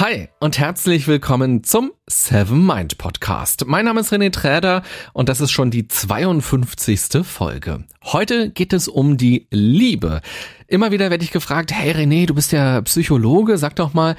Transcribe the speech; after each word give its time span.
Hi 0.00 0.28
und 0.40 0.58
herzlich 0.58 1.06
willkommen 1.06 1.62
zum 1.62 1.92
Seven 2.08 2.66
Mind 2.66 2.98
Podcast. 2.98 3.64
Mein 3.68 3.84
Name 3.84 4.00
ist 4.00 4.12
René 4.12 4.32
Träder 4.32 4.82
und 5.12 5.28
das 5.28 5.40
ist 5.40 5.52
schon 5.52 5.70
die 5.70 5.86
52. 5.86 7.24
Folge. 7.24 7.84
Heute 8.02 8.50
geht 8.50 8.72
es 8.72 8.88
um 8.88 9.18
die 9.18 9.46
Liebe. 9.52 10.20
Immer 10.66 10.90
wieder 10.90 11.10
werde 11.10 11.22
ich 11.22 11.30
gefragt, 11.30 11.72
hey 11.72 11.92
René, 11.92 12.26
du 12.26 12.34
bist 12.34 12.50
ja 12.50 12.80
Psychologe, 12.80 13.56
sag 13.56 13.76
doch 13.76 13.94
mal, 13.94 14.16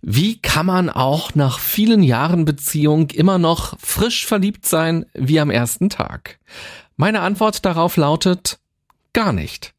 wie 0.00 0.42
kann 0.42 0.66
man 0.66 0.90
auch 0.90 1.36
nach 1.36 1.60
vielen 1.60 2.02
Jahren 2.02 2.44
Beziehung 2.44 3.10
immer 3.10 3.38
noch 3.38 3.78
frisch 3.78 4.26
verliebt 4.26 4.66
sein 4.66 5.06
wie 5.14 5.38
am 5.38 5.50
ersten 5.50 5.88
Tag? 5.88 6.40
Meine 6.96 7.20
Antwort 7.20 7.64
darauf 7.64 7.96
lautet, 7.96 8.58
gar 9.12 9.32
nicht. 9.32 9.72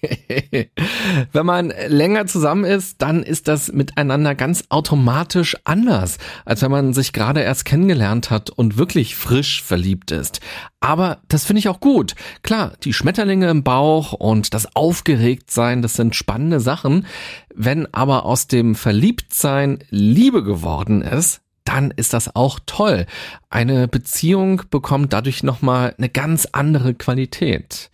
Wenn 1.32 1.46
man 1.46 1.72
länger 1.88 2.26
zusammen 2.26 2.64
ist, 2.64 3.02
dann 3.02 3.22
ist 3.22 3.48
das 3.48 3.72
miteinander 3.72 4.34
ganz 4.34 4.64
automatisch 4.68 5.56
anders, 5.64 6.18
als 6.44 6.62
wenn 6.62 6.70
man 6.70 6.92
sich 6.92 7.12
gerade 7.12 7.40
erst 7.40 7.64
kennengelernt 7.64 8.30
hat 8.30 8.50
und 8.50 8.78
wirklich 8.78 9.16
frisch 9.16 9.62
verliebt 9.62 10.10
ist. 10.10 10.40
Aber 10.80 11.18
das 11.28 11.44
finde 11.44 11.58
ich 11.58 11.68
auch 11.68 11.80
gut. 11.80 12.14
Klar, 12.42 12.72
die 12.84 12.92
Schmetterlinge 12.92 13.50
im 13.50 13.64
Bauch 13.64 14.12
und 14.12 14.54
das 14.54 14.76
Aufgeregtsein, 14.76 15.82
das 15.82 15.94
sind 15.94 16.14
spannende 16.14 16.60
Sachen. 16.60 17.06
Wenn 17.54 17.92
aber 17.92 18.24
aus 18.24 18.46
dem 18.46 18.74
Verliebtsein 18.74 19.80
Liebe 19.90 20.44
geworden 20.44 21.02
ist, 21.02 21.40
dann 21.68 21.90
ist 21.90 22.14
das 22.14 22.34
auch 22.34 22.58
toll. 22.64 23.04
Eine 23.50 23.88
Beziehung 23.88 24.62
bekommt 24.70 25.12
dadurch 25.12 25.42
nochmal 25.42 25.94
eine 25.98 26.08
ganz 26.08 26.48
andere 26.52 26.94
Qualität. 26.94 27.90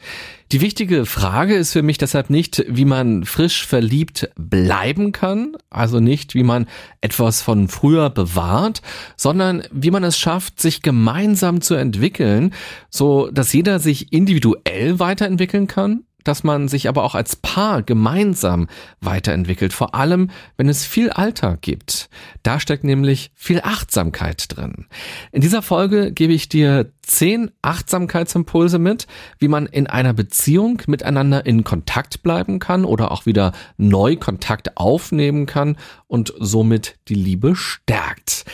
Die 0.53 0.61
wichtige 0.61 1.07
Frage 1.07 1.57
ist 1.57 1.73
für 1.73 1.83
mich 1.83 1.99
deshalb 1.99 2.31
nicht, 2.31 2.65
wie 2.69 2.85
man 2.85 3.25
frisch 3.25 3.67
verliebt 3.67 4.31
bleiben 4.37 5.11
kann, 5.11 5.57
also 5.71 5.99
nicht, 5.99 6.37
wie 6.37 6.45
man 6.45 6.67
etwas 7.01 7.43
von 7.43 7.67
früher 7.67 8.11
bewahrt, 8.11 8.81
sondern 9.17 9.65
wie 9.73 9.91
man 9.91 10.05
es 10.05 10.17
schafft, 10.17 10.61
sich 10.61 10.83
gemeinsam 10.83 11.61
zu 11.61 11.75
entwickeln, 11.75 12.55
so 12.91 13.29
dass 13.33 13.53
jeder 13.53 13.81
sich 13.81 14.13
individuell 14.13 15.01
weiterentwickeln 15.01 15.67
kann 15.67 16.05
dass 16.25 16.43
man 16.43 16.69
sich 16.69 16.89
aber 16.89 17.05
auch 17.05 17.15
als 17.15 17.37
Paar 17.37 17.83
gemeinsam 17.83 18.69
weiterentwickelt, 19.01 19.73
vor 19.73 19.95
allem 19.95 20.31
wenn 20.57 20.69
es 20.69 20.85
viel 20.85 21.11
Alltag 21.11 21.63
gibt. 21.63 22.09
Da 22.43 22.59
steckt 22.59 22.85
nämlich 22.85 23.31
viel 23.35 23.61
Achtsamkeit 23.63 24.57
drin. 24.57 24.87
In 25.33 25.41
dieser 25.41 25.63
Folge 25.63 26.13
gebe 26.13 26.33
ich 26.33 26.49
dir 26.49 26.91
zehn 27.03 27.51
Achtsamkeitsimpulse 27.63 28.79
mit, 28.79 29.07
wie 29.39 29.49
man 29.49 29.67
in 29.67 29.87
einer 29.87 30.15
Beziehung 30.15 30.83
miteinander 30.87 31.47
in 31.47 31.65
Kontakt 31.65 32.23
bleiben 32.23 32.59
kann 32.59 32.85
oder 32.85 33.13
auch 33.13 33.27
wieder 33.27 33.53
neu 33.77 34.17
Kontakt 34.17 34.77
aufnehmen 34.77 35.47
kann 35.47 35.77
und 36.07 36.33
somit 36.39 36.97
die 37.09 37.15
Liebe 37.15 37.55
stärkt. 37.55 38.45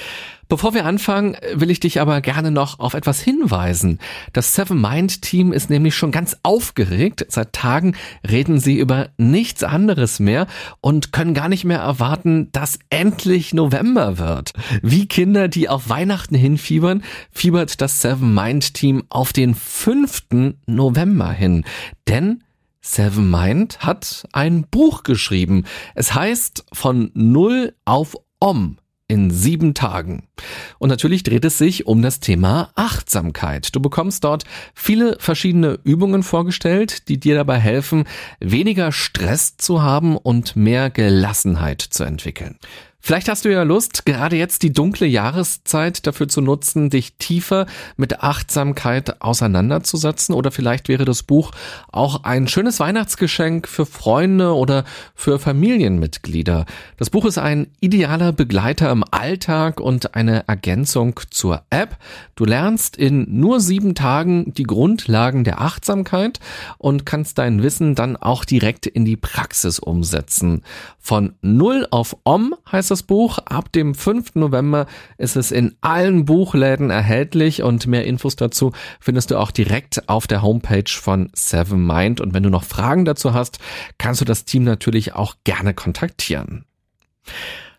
Bevor 0.50 0.74
wir 0.74 0.84
anfangen, 0.84 1.36
will 1.54 1.70
ich 1.70 1.78
dich 1.78 2.00
aber 2.00 2.20
gerne 2.20 2.50
noch 2.50 2.80
auf 2.80 2.94
etwas 2.94 3.20
hinweisen. 3.20 4.00
Das 4.32 4.52
Seven 4.52 4.80
Mind 4.80 5.22
Team 5.22 5.52
ist 5.52 5.70
nämlich 5.70 5.94
schon 5.94 6.10
ganz 6.10 6.38
aufgeregt. 6.42 7.24
Seit 7.28 7.52
Tagen 7.52 7.94
reden 8.28 8.58
sie 8.58 8.76
über 8.76 9.10
nichts 9.16 9.62
anderes 9.62 10.18
mehr 10.18 10.48
und 10.80 11.12
können 11.12 11.34
gar 11.34 11.48
nicht 11.48 11.64
mehr 11.64 11.78
erwarten, 11.78 12.48
dass 12.50 12.80
endlich 12.90 13.55
November 13.55 14.18
wird. 14.18 14.52
Wie 14.83 15.06
Kinder, 15.06 15.46
die 15.46 15.68
auf 15.68 15.89
Weihnachten 15.89 16.34
hinfiebern, 16.34 17.05
fiebert 17.30 17.80
das 17.80 18.02
Seven 18.02 18.34
Mind 18.34 18.74
Team 18.74 19.05
auf 19.08 19.33
den 19.33 19.55
5. 19.55 20.56
November 20.66 21.30
hin. 21.30 21.64
Denn 22.08 22.42
Seven 22.80 23.30
Mind 23.30 23.78
hat 23.86 24.27
ein 24.33 24.66
Buch 24.68 25.05
geschrieben. 25.05 25.64
Es 25.94 26.12
heißt 26.12 26.64
von 26.72 27.12
Null 27.14 27.72
auf 27.84 28.16
Om 28.40 28.78
in 29.10 29.32
sieben 29.32 29.74
Tagen. 29.74 30.28
Und 30.78 30.88
natürlich 30.88 31.24
dreht 31.24 31.44
es 31.44 31.58
sich 31.58 31.86
um 31.88 32.00
das 32.00 32.20
Thema 32.20 32.70
Achtsamkeit. 32.76 33.74
Du 33.74 33.80
bekommst 33.80 34.22
dort 34.22 34.44
viele 34.72 35.16
verschiedene 35.18 35.80
Übungen 35.82 36.22
vorgestellt, 36.22 37.08
die 37.08 37.18
dir 37.18 37.34
dabei 37.34 37.58
helfen, 37.58 38.04
weniger 38.38 38.92
Stress 38.92 39.56
zu 39.56 39.82
haben 39.82 40.16
und 40.16 40.54
mehr 40.54 40.90
Gelassenheit 40.90 41.82
zu 41.82 42.04
entwickeln. 42.04 42.56
Vielleicht 43.02 43.28
hast 43.28 43.46
du 43.46 43.48
ja 43.50 43.62
Lust, 43.62 44.05
gerade 44.05 44.36
jetzt 44.36 44.62
die 44.62 44.72
dunkle 44.72 45.06
Jahreszeit 45.06 46.06
dafür 46.06 46.28
zu 46.28 46.42
nutzen, 46.42 46.90
dich 46.90 47.14
tiefer 47.14 47.66
mit 47.96 48.20
Achtsamkeit 48.22 49.22
auseinanderzusetzen. 49.22 50.34
Oder 50.34 50.50
vielleicht 50.50 50.88
wäre 50.88 51.06
das 51.06 51.22
Buch 51.22 51.50
auch 51.90 52.24
ein 52.24 52.46
schönes 52.46 52.78
Weihnachtsgeschenk 52.78 53.66
für 53.66 53.86
Freunde 53.86 54.55
oder 54.55 54.84
für 55.14 55.39
Familienmitglieder. 55.39 56.66
Das 56.98 57.08
Buch 57.08 57.24
ist 57.24 57.39
ein 57.39 57.68
idealer 57.80 58.33
Begleiter 58.33 58.90
im 58.90 59.02
Alltag 59.10 59.80
und 59.80 60.14
eine 60.14 60.46
Ergänzung 60.46 61.18
zur 61.30 61.62
App. 61.70 61.96
Du 62.36 62.44
lernst 62.44 62.96
in 62.96 63.27
nur 63.40 63.60
sieben 63.60 63.94
Tagen 63.94 64.52
die 64.52 64.64
Grundlagen 64.64 65.44
der 65.44 65.62
Achtsamkeit 65.62 66.39
und 66.77 67.06
kannst 67.06 67.39
dein 67.39 67.62
Wissen 67.62 67.94
dann 67.94 68.16
auch 68.16 68.44
direkt 68.44 68.86
in 68.86 69.06
die 69.06 69.16
Praxis 69.16 69.78
umsetzen. 69.78 70.62
Von 70.98 71.33
Null 71.40 71.86
auf 71.90 72.14
Om 72.24 72.55
heißt 72.70 72.89
das 72.90 73.02
Buch. 73.02 73.39
Ab 73.39 73.73
dem 73.73 73.95
5. 73.95 74.34
November 74.34 74.86
ist 75.18 75.36
es 75.36 75.51
in 75.52 75.77
allen 75.80 76.24
Buchläden 76.24 76.90
erhältlich 76.90 77.62
und 77.62 77.86
mehr 77.86 78.05
Infos 78.05 78.36
dazu 78.36 78.73
findest 79.01 79.30
du 79.30 79.39
auch 79.39 79.51
direkt 79.51 80.08
auf 80.08 80.27
der 80.27 80.42
Homepage 80.42 80.90
von 80.90 81.30
Seven 81.33 81.86
Mind. 81.86 82.20
Und 82.20 82.34
wenn 82.34 82.42
du 82.42 82.51
noch 82.51 82.64
Fragen 82.64 83.05
dazu 83.05 83.34
hast, 83.34 83.58
kannst 83.98 84.20
du 84.20 84.24
das 84.24 84.45
Team 84.45 84.64
natürlich 84.64 85.14
auch 85.14 85.36
gerne 85.45 85.74
kontaktieren. 85.74 86.64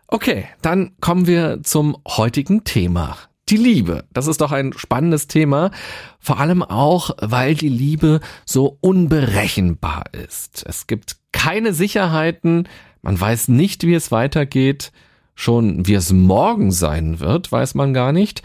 Okay, 0.06 0.46
dann 0.60 0.92
kommen 1.00 1.26
wir 1.26 1.62
zum 1.62 1.96
heutigen 2.06 2.64
Thema. 2.64 3.16
Die 3.48 3.56
Liebe, 3.56 4.04
das 4.12 4.28
ist 4.28 4.40
doch 4.40 4.52
ein 4.52 4.72
spannendes 4.72 5.26
Thema, 5.26 5.72
vor 6.18 6.38
allem 6.38 6.62
auch, 6.62 7.10
weil 7.20 7.54
die 7.54 7.68
Liebe 7.68 8.20
so 8.44 8.78
unberechenbar 8.80 10.04
ist. 10.12 10.64
Es 10.66 10.86
gibt 10.86 11.16
keine 11.32 11.72
Sicherheiten, 11.72 12.68
man 13.02 13.20
weiß 13.20 13.48
nicht, 13.48 13.84
wie 13.84 13.94
es 13.94 14.10
weitergeht, 14.10 14.92
schon 15.34 15.86
wie 15.86 15.94
es 15.94 16.12
morgen 16.12 16.70
sein 16.70 17.20
wird, 17.20 17.50
weiß 17.50 17.74
man 17.74 17.92
gar 17.94 18.12
nicht. 18.12 18.42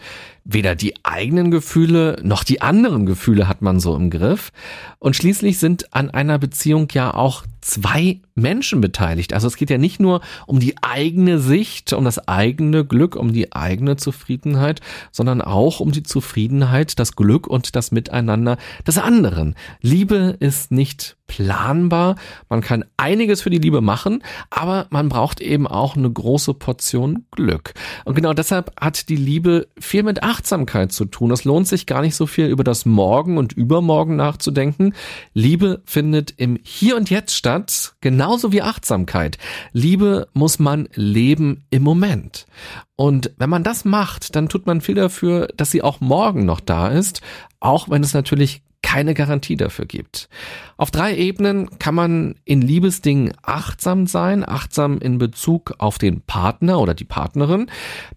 Weder 0.50 0.74
die 0.74 0.94
eigenen 1.04 1.50
Gefühle 1.50 2.16
noch 2.22 2.42
die 2.42 2.62
anderen 2.62 3.04
Gefühle 3.04 3.48
hat 3.48 3.60
man 3.60 3.80
so 3.80 3.94
im 3.94 4.08
Griff. 4.08 4.50
Und 4.98 5.14
schließlich 5.14 5.58
sind 5.58 5.94
an 5.94 6.08
einer 6.08 6.38
Beziehung 6.38 6.88
ja 6.92 7.12
auch 7.12 7.44
zwei 7.60 8.20
Menschen 8.34 8.80
beteiligt. 8.80 9.34
Also 9.34 9.46
es 9.46 9.56
geht 9.56 9.68
ja 9.68 9.76
nicht 9.76 10.00
nur 10.00 10.22
um 10.46 10.58
die 10.58 10.76
eigene 10.80 11.38
Sicht, 11.38 11.92
um 11.92 12.04
das 12.04 12.26
eigene 12.28 12.84
Glück, 12.84 13.14
um 13.14 13.32
die 13.32 13.52
eigene 13.52 13.96
Zufriedenheit, 13.96 14.80
sondern 15.12 15.42
auch 15.42 15.80
um 15.80 15.92
die 15.92 16.02
Zufriedenheit, 16.02 16.98
das 16.98 17.14
Glück 17.14 17.46
und 17.46 17.76
das 17.76 17.90
Miteinander 17.92 18.56
des 18.86 18.96
anderen. 18.96 19.54
Liebe 19.82 20.36
ist 20.40 20.70
nicht 20.70 21.16
planbar. 21.26 22.16
Man 22.48 22.62
kann 22.62 22.84
einiges 22.96 23.42
für 23.42 23.50
die 23.50 23.58
Liebe 23.58 23.82
machen, 23.82 24.22
aber 24.50 24.86
man 24.90 25.10
braucht 25.10 25.40
eben 25.40 25.66
auch 25.66 25.94
eine 25.94 26.10
große 26.10 26.54
Portion 26.54 27.26
Glück. 27.32 27.74
Und 28.04 28.14
genau 28.14 28.32
deshalb 28.32 28.72
hat 28.80 29.10
die 29.10 29.16
Liebe 29.16 29.68
viel 29.78 30.04
mit 30.04 30.22
Achtsamkeit 30.38 30.92
zu 30.92 31.04
tun. 31.04 31.32
Es 31.32 31.44
lohnt 31.44 31.66
sich 31.66 31.84
gar 31.84 32.00
nicht 32.00 32.14
so 32.14 32.26
viel 32.26 32.46
über 32.46 32.62
das 32.62 32.86
Morgen 32.86 33.38
und 33.38 33.52
Übermorgen 33.52 34.14
nachzudenken. 34.14 34.94
Liebe 35.34 35.82
findet 35.84 36.32
im 36.36 36.56
Hier 36.62 36.96
und 36.96 37.10
Jetzt 37.10 37.34
statt, 37.34 37.94
genauso 38.00 38.52
wie 38.52 38.62
Achtsamkeit. 38.62 39.36
Liebe 39.72 40.28
muss 40.34 40.60
man 40.60 40.88
leben 40.94 41.64
im 41.70 41.82
Moment. 41.82 42.46
Und 42.94 43.32
wenn 43.36 43.50
man 43.50 43.64
das 43.64 43.84
macht, 43.84 44.36
dann 44.36 44.48
tut 44.48 44.66
man 44.66 44.80
viel 44.80 44.94
dafür, 44.94 45.48
dass 45.56 45.72
sie 45.72 45.82
auch 45.82 46.00
morgen 46.00 46.44
noch 46.44 46.60
da 46.60 46.86
ist, 46.86 47.20
auch 47.58 47.90
wenn 47.90 48.04
es 48.04 48.14
natürlich 48.14 48.62
keine 48.82 49.14
Garantie 49.14 49.56
dafür 49.56 49.86
gibt. 49.86 50.28
Auf 50.76 50.90
drei 50.90 51.16
Ebenen 51.16 51.78
kann 51.78 51.94
man 51.94 52.36
in 52.44 52.62
Liebesdingen 52.62 53.32
achtsam 53.42 54.06
sein, 54.06 54.48
achtsam 54.48 54.98
in 54.98 55.18
Bezug 55.18 55.74
auf 55.78 55.98
den 55.98 56.20
Partner 56.20 56.80
oder 56.80 56.94
die 56.94 57.04
Partnerin, 57.04 57.70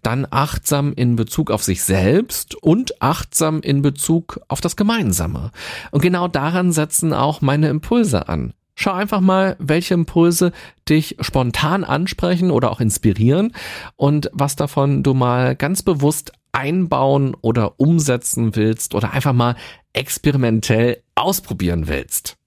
dann 0.03 0.27
achtsam 0.29 0.93
in 0.93 1.15
Bezug 1.15 1.51
auf 1.51 1.63
sich 1.63 1.83
selbst 1.83 2.55
und 2.55 3.01
achtsam 3.01 3.61
in 3.61 3.81
Bezug 3.81 4.39
auf 4.47 4.61
das 4.61 4.75
Gemeinsame. 4.75 5.51
Und 5.91 6.01
genau 6.01 6.27
daran 6.27 6.71
setzen 6.71 7.13
auch 7.13 7.41
meine 7.41 7.69
Impulse 7.69 8.29
an. 8.29 8.53
Schau 8.75 8.93
einfach 8.93 9.21
mal, 9.21 9.57
welche 9.59 9.93
Impulse 9.93 10.53
dich 10.87 11.17
spontan 11.19 11.83
ansprechen 11.83 12.49
oder 12.49 12.71
auch 12.71 12.79
inspirieren 12.79 13.53
und 13.95 14.29
was 14.33 14.55
davon 14.55 15.03
du 15.03 15.13
mal 15.13 15.55
ganz 15.55 15.83
bewusst 15.83 16.31
einbauen 16.51 17.35
oder 17.41 17.79
umsetzen 17.79 18.55
willst 18.55 18.95
oder 18.95 19.11
einfach 19.11 19.33
mal 19.33 19.55
experimentell 19.93 21.01
ausprobieren 21.15 21.87
willst. 21.87 22.37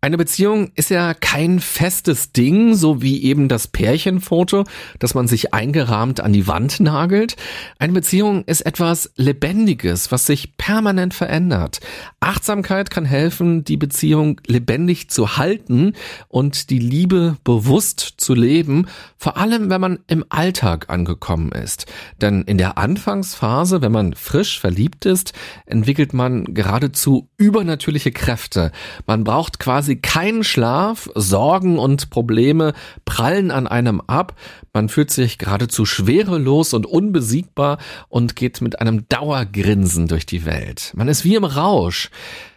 Eine 0.00 0.16
Beziehung 0.16 0.70
ist 0.76 0.90
ja 0.90 1.12
kein 1.12 1.58
festes 1.58 2.30
Ding, 2.30 2.76
so 2.76 3.02
wie 3.02 3.24
eben 3.24 3.48
das 3.48 3.66
Pärchenfoto, 3.66 4.62
das 5.00 5.14
man 5.14 5.26
sich 5.26 5.52
eingerahmt 5.52 6.20
an 6.20 6.32
die 6.32 6.46
Wand 6.46 6.78
nagelt. 6.78 7.34
Eine 7.80 7.94
Beziehung 7.94 8.44
ist 8.44 8.60
etwas 8.60 9.10
Lebendiges, 9.16 10.12
was 10.12 10.24
sich 10.24 10.56
permanent 10.56 11.14
verändert. 11.14 11.80
Achtsamkeit 12.20 12.90
kann 12.90 13.06
helfen, 13.06 13.64
die 13.64 13.76
Beziehung 13.76 14.40
lebendig 14.46 15.10
zu 15.10 15.36
halten 15.36 15.94
und 16.28 16.70
die 16.70 16.78
Liebe 16.78 17.36
bewusst 17.42 18.14
zu 18.18 18.34
leben, 18.34 18.86
vor 19.16 19.36
allem 19.36 19.68
wenn 19.68 19.80
man 19.80 19.98
im 20.06 20.24
Alltag 20.28 20.90
angekommen 20.90 21.50
ist. 21.50 21.86
Denn 22.20 22.42
in 22.42 22.56
der 22.56 22.78
Anfangsphase, 22.78 23.82
wenn 23.82 23.92
man 23.92 24.14
frisch 24.14 24.60
verliebt 24.60 25.06
ist, 25.06 25.32
entwickelt 25.66 26.14
man 26.14 26.54
geradezu 26.54 27.28
übernatürliche 27.36 28.12
Kräfte. 28.12 28.70
Man 29.04 29.24
braucht 29.24 29.58
quasi 29.58 29.87
quasi 29.88 29.96
keinen 29.96 30.44
Schlaf, 30.44 31.08
Sorgen 31.14 31.78
und 31.78 32.10
Probleme 32.10 32.74
prallen 33.06 33.50
an 33.50 33.66
einem 33.66 34.02
ab. 34.02 34.34
Man 34.74 34.90
fühlt 34.90 35.10
sich 35.10 35.38
geradezu 35.38 35.86
schwerelos 35.86 36.74
und 36.74 36.84
unbesiegbar 36.84 37.78
und 38.08 38.36
geht 38.36 38.60
mit 38.60 38.80
einem 38.80 39.08
Dauergrinsen 39.08 40.06
durch 40.06 40.26
die 40.26 40.44
Welt. 40.44 40.92
Man 40.94 41.08
ist 41.08 41.24
wie 41.24 41.36
im 41.36 41.44
Rausch. 41.44 42.10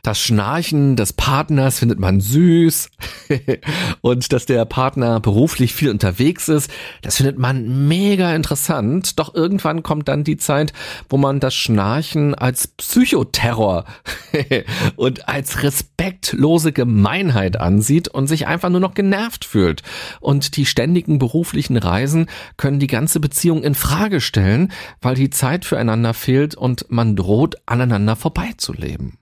Das 0.03 0.19
Schnarchen 0.19 0.95
des 0.95 1.13
Partners 1.13 1.77
findet 1.77 1.99
man 1.99 2.21
süß 2.21 2.89
und 4.01 4.33
dass 4.33 4.47
der 4.47 4.65
Partner 4.65 5.19
beruflich 5.19 5.73
viel 5.75 5.89
unterwegs 5.89 6.49
ist, 6.49 6.71
das 7.03 7.17
findet 7.17 7.37
man 7.37 7.87
mega 7.87 8.33
interessant. 8.33 9.19
Doch 9.19 9.35
irgendwann 9.35 9.83
kommt 9.83 10.07
dann 10.07 10.23
die 10.23 10.37
Zeit, 10.37 10.73
wo 11.07 11.17
man 11.17 11.39
das 11.39 11.53
Schnarchen 11.53 12.33
als 12.33 12.67
Psychoterror 12.67 13.85
und 14.95 15.27
als 15.29 15.61
respektlose 15.61 16.71
Gemeinheit 16.71 17.57
ansieht 17.57 18.07
und 18.07 18.25
sich 18.25 18.47
einfach 18.47 18.69
nur 18.69 18.79
noch 18.79 18.95
genervt 18.95 19.45
fühlt. 19.45 19.83
Und 20.19 20.57
die 20.57 20.65
ständigen 20.65 21.19
beruflichen 21.19 21.77
Reisen 21.77 22.25
können 22.57 22.79
die 22.79 22.87
ganze 22.87 23.19
Beziehung 23.19 23.61
in 23.61 23.75
Frage 23.75 24.19
stellen, 24.19 24.71
weil 24.99 25.13
die 25.13 25.29
Zeit 25.29 25.63
füreinander 25.63 26.15
fehlt 26.15 26.55
und 26.55 26.85
man 26.89 27.15
droht, 27.15 27.55
aneinander 27.67 28.15
vorbeizuleben. 28.15 29.20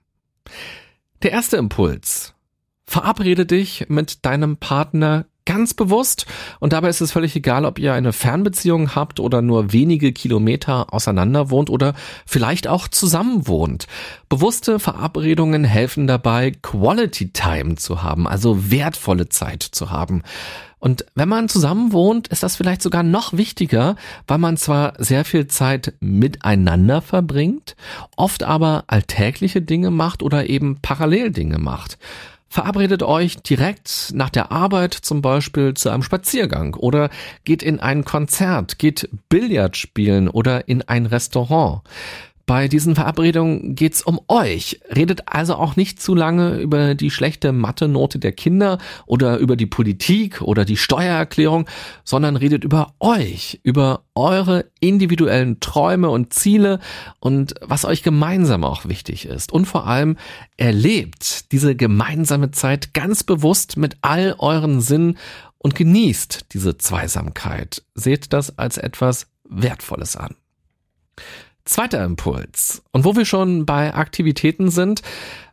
Der 1.22 1.32
erste 1.32 1.58
Impuls. 1.58 2.32
Verabrede 2.86 3.44
dich 3.44 3.84
mit 3.90 4.24
deinem 4.24 4.56
Partner 4.56 5.26
ganz 5.44 5.74
bewusst 5.74 6.24
und 6.60 6.72
dabei 6.72 6.88
ist 6.88 7.02
es 7.02 7.12
völlig 7.12 7.36
egal, 7.36 7.66
ob 7.66 7.78
ihr 7.78 7.92
eine 7.92 8.14
Fernbeziehung 8.14 8.94
habt 8.94 9.20
oder 9.20 9.42
nur 9.42 9.70
wenige 9.70 10.12
Kilometer 10.12 10.94
auseinander 10.94 11.50
wohnt 11.50 11.68
oder 11.68 11.94
vielleicht 12.24 12.68
auch 12.68 12.88
zusammen 12.88 13.46
wohnt. 13.46 13.86
Bewusste 14.30 14.78
Verabredungen 14.78 15.64
helfen 15.64 16.06
dabei, 16.06 16.52
Quality 16.62 17.34
Time 17.34 17.74
zu 17.74 18.02
haben, 18.02 18.26
also 18.26 18.70
wertvolle 18.70 19.28
Zeit 19.28 19.62
zu 19.62 19.90
haben. 19.90 20.22
Und 20.80 21.04
wenn 21.14 21.28
man 21.28 21.48
zusammen 21.48 21.92
wohnt, 21.92 22.28
ist 22.28 22.42
das 22.42 22.56
vielleicht 22.56 22.82
sogar 22.82 23.02
noch 23.02 23.34
wichtiger, 23.34 23.96
weil 24.26 24.38
man 24.38 24.56
zwar 24.56 24.94
sehr 24.98 25.24
viel 25.24 25.46
Zeit 25.46 25.92
miteinander 26.00 27.02
verbringt, 27.02 27.76
oft 28.16 28.42
aber 28.42 28.84
alltägliche 28.86 29.62
Dinge 29.62 29.90
macht 29.90 30.22
oder 30.22 30.48
eben 30.48 30.78
parallel 30.80 31.30
Dinge 31.30 31.58
macht. 31.58 31.98
Verabredet 32.52 33.04
euch 33.04 33.36
direkt 33.36 34.10
nach 34.12 34.30
der 34.30 34.50
Arbeit 34.50 34.92
zum 34.94 35.22
Beispiel 35.22 35.74
zu 35.74 35.88
einem 35.88 36.02
Spaziergang 36.02 36.74
oder 36.74 37.08
geht 37.44 37.62
in 37.62 37.78
ein 37.78 38.04
Konzert, 38.04 38.80
geht 38.80 39.08
Billard 39.28 39.76
spielen 39.76 40.28
oder 40.28 40.66
in 40.66 40.82
ein 40.82 41.06
Restaurant. 41.06 41.82
Bei 42.50 42.66
diesen 42.66 42.96
Verabredungen 42.96 43.76
geht's 43.76 44.02
um 44.02 44.18
euch. 44.26 44.80
Redet 44.88 45.28
also 45.28 45.54
auch 45.54 45.76
nicht 45.76 46.02
zu 46.02 46.16
lange 46.16 46.58
über 46.58 46.96
die 46.96 47.12
schlechte 47.12 47.52
Mathe-Note 47.52 48.18
der 48.18 48.32
Kinder 48.32 48.78
oder 49.06 49.38
über 49.38 49.54
die 49.54 49.66
Politik 49.66 50.42
oder 50.42 50.64
die 50.64 50.76
Steuererklärung, 50.76 51.68
sondern 52.02 52.34
redet 52.34 52.64
über 52.64 52.94
euch, 52.98 53.60
über 53.62 54.02
eure 54.16 54.64
individuellen 54.80 55.60
Träume 55.60 56.10
und 56.10 56.34
Ziele 56.34 56.80
und 57.20 57.54
was 57.60 57.84
euch 57.84 58.02
gemeinsam 58.02 58.64
auch 58.64 58.84
wichtig 58.84 59.26
ist. 59.26 59.52
Und 59.52 59.66
vor 59.66 59.86
allem 59.86 60.16
erlebt 60.56 61.52
diese 61.52 61.76
gemeinsame 61.76 62.50
Zeit 62.50 62.94
ganz 62.94 63.22
bewusst 63.22 63.76
mit 63.76 63.96
all 64.02 64.34
euren 64.38 64.80
Sinnen 64.80 65.18
und 65.58 65.76
genießt 65.76 66.46
diese 66.52 66.76
Zweisamkeit. 66.78 67.84
Seht 67.94 68.32
das 68.32 68.58
als 68.58 68.76
etwas 68.76 69.28
Wertvolles 69.48 70.16
an. 70.16 70.34
Zweiter 71.70 72.02
Impuls. 72.04 72.82
Und 72.90 73.04
wo 73.04 73.14
wir 73.14 73.24
schon 73.24 73.64
bei 73.64 73.94
Aktivitäten 73.94 74.72
sind, 74.72 75.02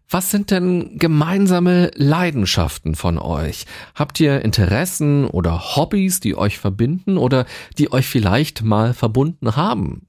was 0.09 0.31
sind 0.31 0.49
denn 0.49 0.97
gemeinsame 0.97 1.91
Leidenschaften 1.93 2.95
von 2.95 3.19
euch? 3.19 3.67
Habt 3.93 4.19
ihr 4.19 4.43
Interessen 4.43 5.25
oder 5.25 5.75
Hobbys, 5.75 6.19
die 6.19 6.35
euch 6.35 6.57
verbinden 6.57 7.19
oder 7.19 7.45
die 7.77 7.91
euch 7.91 8.07
vielleicht 8.07 8.63
mal 8.63 8.95
verbunden 8.95 9.55
haben? 9.55 10.07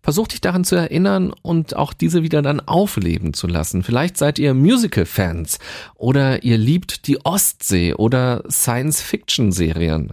Versucht 0.00 0.32
dich 0.32 0.40
daran 0.40 0.62
zu 0.62 0.76
erinnern 0.76 1.34
und 1.42 1.74
auch 1.74 1.92
diese 1.92 2.22
wieder 2.22 2.40
dann 2.40 2.60
aufleben 2.60 3.34
zu 3.34 3.48
lassen. 3.48 3.82
Vielleicht 3.82 4.16
seid 4.16 4.38
ihr 4.38 4.54
Musical-Fans 4.54 5.58
oder 5.96 6.44
ihr 6.44 6.56
liebt 6.56 7.08
die 7.08 7.24
Ostsee 7.24 7.94
oder 7.94 8.44
Science-Fiction-Serien. 8.48 10.12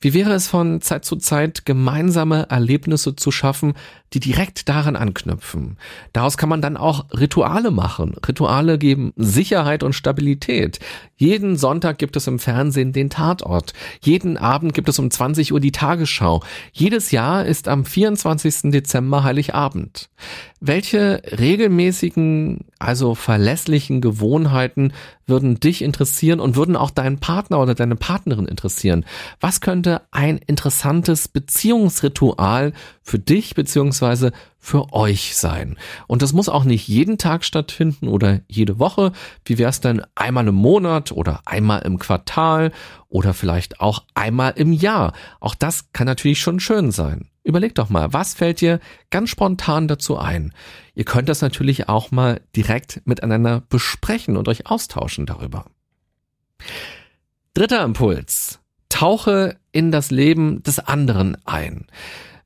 Wie 0.00 0.14
wäre 0.14 0.32
es 0.32 0.46
von 0.46 0.80
Zeit 0.80 1.04
zu 1.04 1.16
Zeit 1.16 1.64
gemeinsame 1.64 2.48
Erlebnisse 2.50 3.16
zu 3.16 3.30
schaffen, 3.30 3.74
die 4.12 4.20
direkt 4.20 4.68
daran 4.68 4.94
anknüpfen? 4.94 5.78
Daraus 6.12 6.36
kann 6.36 6.48
man 6.48 6.60
dann 6.60 6.76
auch 6.76 7.06
Rituale 7.12 7.70
machen. 7.70 8.14
Rituale 8.26 8.78
geben 8.78 9.12
Sicherheit 9.16 9.82
und 9.82 9.94
Stabilität. 9.94 10.78
Jeden 11.16 11.56
Sonntag 11.56 11.98
gibt 11.98 12.16
es 12.16 12.26
im 12.26 12.38
Fernsehen 12.38 12.92
den 12.92 13.08
Tatort. 13.08 13.72
Jeden 14.02 14.36
Abend 14.36 14.74
gibt 14.74 14.88
es 14.88 14.98
um 14.98 15.10
20 15.10 15.52
Uhr 15.52 15.60
die 15.60 15.72
Tagesschau. 15.72 16.42
Jedes 16.72 17.10
Jahr 17.10 17.46
ist 17.46 17.68
am 17.68 17.84
24. 17.84 18.70
Dezember 18.70 19.24
Heiligabend. 19.24 20.10
Welche 20.60 21.22
regelmäßigen, 21.38 22.64
also 22.78 23.14
verlässlichen 23.14 24.00
Gewohnheiten 24.00 24.92
würden 25.26 25.60
dich 25.60 25.82
interessieren 25.82 26.40
und 26.40 26.56
würden 26.56 26.76
auch 26.76 26.90
deinen 26.90 27.18
Partner 27.18 27.60
oder 27.60 27.74
deine 27.74 27.96
Partnerin 27.96 28.46
interessieren? 28.46 29.04
Was 29.40 29.60
könnte 29.60 29.85
ein 30.10 30.38
interessantes 30.38 31.28
Beziehungsritual 31.28 32.72
für 33.02 33.18
dich 33.18 33.54
beziehungsweise 33.54 34.32
für 34.58 34.92
euch 34.92 35.36
sein? 35.36 35.76
Und 36.06 36.22
das 36.22 36.32
muss 36.32 36.48
auch 36.48 36.64
nicht 36.64 36.88
jeden 36.88 37.18
Tag 37.18 37.44
stattfinden 37.44 38.08
oder 38.08 38.40
jede 38.48 38.78
Woche. 38.78 39.12
Wie 39.44 39.58
wäre 39.58 39.70
es 39.70 39.80
denn 39.80 40.02
einmal 40.14 40.48
im 40.48 40.54
Monat 40.54 41.12
oder 41.12 41.40
einmal 41.44 41.82
im 41.82 41.98
Quartal 41.98 42.72
oder 43.08 43.34
vielleicht 43.34 43.80
auch 43.80 44.04
einmal 44.14 44.54
im 44.56 44.72
Jahr? 44.72 45.12
Auch 45.40 45.54
das 45.54 45.92
kann 45.92 46.06
natürlich 46.06 46.40
schon 46.40 46.60
schön 46.60 46.90
sein. 46.90 47.30
Überlegt 47.44 47.78
doch 47.78 47.90
mal, 47.90 48.12
was 48.12 48.34
fällt 48.34 48.60
dir 48.60 48.80
ganz 49.10 49.30
spontan 49.30 49.86
dazu 49.86 50.18
ein? 50.18 50.52
Ihr 50.94 51.04
könnt 51.04 51.28
das 51.28 51.42
natürlich 51.42 51.88
auch 51.88 52.10
mal 52.10 52.40
direkt 52.56 53.02
miteinander 53.04 53.62
besprechen 53.68 54.36
und 54.36 54.48
euch 54.48 54.66
austauschen 54.66 55.26
darüber. 55.26 55.66
Dritter 57.54 57.84
Impuls. 57.84 58.58
Tauche 58.96 59.58
in 59.72 59.90
das 59.90 60.10
Leben 60.10 60.62
des 60.62 60.78
anderen 60.78 61.36
ein. 61.44 61.84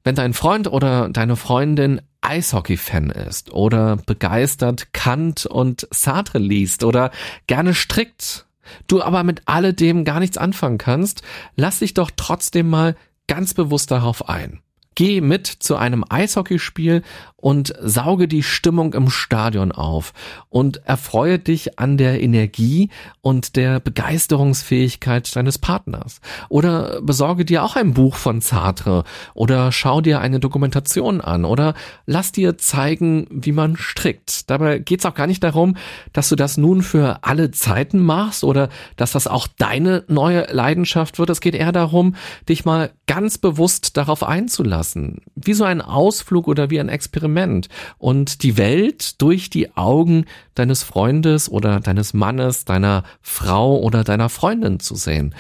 Wenn 0.03 0.17
dein 0.17 0.35
Freund 0.35 0.67
oder 0.67 1.09
deine 1.09 1.37
Freundin 1.37 2.01
Eishockey-Fan 2.23 3.11
ist 3.11 3.53
oder 3.53 3.95
begeistert 3.95 4.93
Kant 4.93 5.47
und 5.47 5.87
Sartre 5.93 6.41
liest 6.41 6.83
oder 6.83 7.13
gerne 7.47 7.73
strickt, 7.73 8.47
du 8.89 9.01
aber 9.01 9.23
mit 9.23 9.43
alledem 9.47 10.05
gar 10.05 10.19
nichts 10.19 10.39
anfangen 10.39 10.79
kannst, 10.79 11.23
lass 11.55 11.79
dich 11.79 11.95
doch 11.95 12.11
trotzdem 12.17 12.69
mal 12.69 12.97
ganz 13.29 13.55
bewusst 13.55 13.93
darauf 13.93 14.29
ein. 14.29 14.59
Geh 14.97 15.21
mit 15.21 15.47
zu 15.47 15.77
einem 15.77 16.05
Eishockeyspiel 16.09 17.05
und 17.41 17.73
sauge 17.81 18.29
die 18.29 18.43
Stimmung 18.43 18.95
im 18.95 19.11
Stadion 19.11 19.73
auf 19.73 20.13
und 20.49 20.87
erfreue 20.87 21.39
dich 21.39 21.79
an 21.79 21.97
der 21.97 22.21
Energie 22.23 22.91
und 23.23 23.57
der 23.57 23.81
Begeisterungsfähigkeit 23.81 25.35
deines 25.35 25.59
Partners. 25.59 26.21
Oder 26.49 27.01
besorge 27.03 27.45
dir 27.45 27.65
auch 27.65 27.77
ein 27.77 27.95
Buch 27.95 28.17
von 28.17 28.41
Sartre 28.41 29.05
oder 29.35 29.73
schau 29.73 30.01
dir 30.01 30.21
eine 30.21 30.41
Dokumentation 30.41 31.21
an 31.21 31.45
oder 31.45 31.75
lass 32.07 32.33
dir 32.33 32.59
zeigen, 32.59 33.27
wie 33.31 33.53
man 33.53 33.77
strickt. 33.77 34.51
Dabei 34.51 34.79
geht's 34.79 35.07
auch 35.07 35.15
gar 35.15 35.27
nicht 35.27 35.43
darum, 35.43 35.77
dass 36.13 36.29
du 36.29 36.37
das 36.37 36.57
nun 36.57 36.83
für 36.83 37.21
alle 37.23 37.51
Zeiten 37.51 38.01
machst 38.01 38.45
oder 38.45 38.69
dass 38.97 39.13
das 39.13 39.27
auch 39.27 39.47
deine 39.59 40.05
neue 40.09 40.47
Leidenschaft 40.53 41.19
wird. 41.19 41.31
Es 41.31 41.41
geht 41.41 41.55
eher 41.55 41.73
darum, 41.73 42.15
dich 42.49 42.65
mal 42.65 42.91
ganz 43.07 43.39
bewusst 43.39 43.97
darauf 43.97 44.23
einzulassen. 44.23 45.23
Wie 45.35 45.55
so 45.55 45.65
ein 45.65 45.81
Ausflug 45.81 46.47
oder 46.47 46.71
wie 46.71 46.79
ein 46.81 46.89
Experiment 46.89 47.30
Experiment 47.31 47.69
und 47.99 48.43
die 48.43 48.57
Welt 48.57 49.21
durch 49.21 49.51
die 49.51 49.77
Augen 49.77 50.25
deines 50.55 50.83
Freundes 50.83 51.51
oder 51.51 51.81
deines 51.81 52.15
Mannes, 52.15 52.65
deiner 52.65 53.05
Frau 53.21 53.79
oder 53.79 54.05
deiner 54.05 54.29
Freundin 54.29 54.81
zu 54.81 54.95
sehen 54.95 55.35